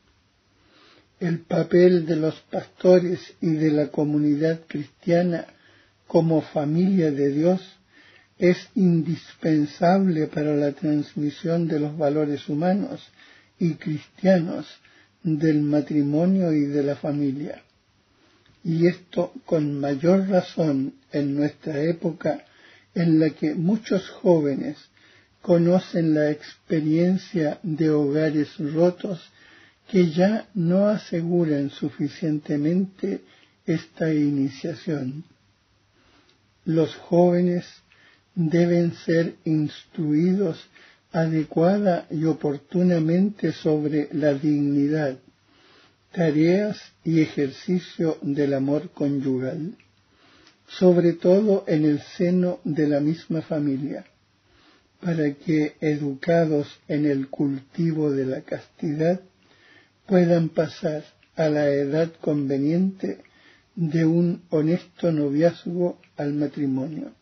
el 1.21 1.41
papel 1.41 2.07
de 2.07 2.17
los 2.17 2.37
pastores 2.51 3.21
y 3.41 3.51
de 3.51 3.73
la 3.73 3.89
comunidad 3.89 4.61
cristiana 4.69 5.47
como 6.07 6.43
familia 6.43 7.11
de 7.11 7.31
Dios 7.31 7.61
es 8.39 8.57
indispensable 8.77 10.29
para 10.29 10.55
la 10.55 10.73
transmisión 10.73 11.67
de 11.67 11.81
los 11.81 11.99
valores 11.99 12.49
humanos 12.49 13.01
y 13.59 13.75
cristianos 13.75 14.67
del 15.25 15.63
matrimonio 15.63 16.53
y 16.53 16.67
de 16.67 16.85
la 16.85 16.95
familia. 16.95 17.63
Y 18.63 18.87
esto 18.87 19.33
con 19.45 19.81
mayor 19.81 20.29
razón 20.29 20.95
en 21.13 21.35
nuestra 21.35 21.81
época 21.83 22.45
en 22.95 23.19
la 23.19 23.31
que 23.31 23.55
muchos 23.55 24.09
jóvenes 24.09 24.77
conocen 25.43 26.15
la 26.15 26.31
experiencia 26.31 27.59
de 27.63 27.91
hogares 27.91 28.57
rotos 28.59 29.21
que 29.89 30.11
ya 30.11 30.49
no 30.55 30.87
aseguran 30.87 31.71
suficientemente 31.71 33.23
esta 33.67 34.13
iniciación. 34.13 35.25
Los 36.65 36.95
jóvenes 36.97 37.65
deben 38.35 38.95
ser 38.95 39.37
instruidos 39.45 40.69
adecuada 41.11 42.07
y 42.11 42.25
oportunamente 42.27 43.53
sobre 43.53 44.09
la 44.13 44.35
dignidad, 44.35 45.19
tareas 46.13 46.79
y 47.03 47.21
ejercicio 47.21 48.19
del 48.21 48.55
amor 48.55 48.91
conyugal, 48.91 49.75
sobre 50.69 51.15
todo 51.15 51.65
en 51.67 51.87
el 51.87 52.01
seno 52.01 52.61
de 52.65 52.89
la 52.89 53.01
misma 53.01 53.41
familia. 53.41 54.05
para 55.01 55.33
que, 55.33 55.77
educados 55.81 56.67
en 56.89 57.07
el 57.07 57.29
cultivo 57.29 58.11
de 58.11 58.27
la 58.27 58.41
castidad, 58.41 59.21
puedan 60.09 60.49
pasar 60.49 61.05
a 61.37 61.49
la 61.51 61.69
edad 61.69 62.11
conveniente 62.21 63.19
de 63.77 64.07
un 64.07 64.43
honesto 64.51 65.13
noviazgo 65.13 66.01
al 66.17 66.33
matrimonio. 66.33 67.13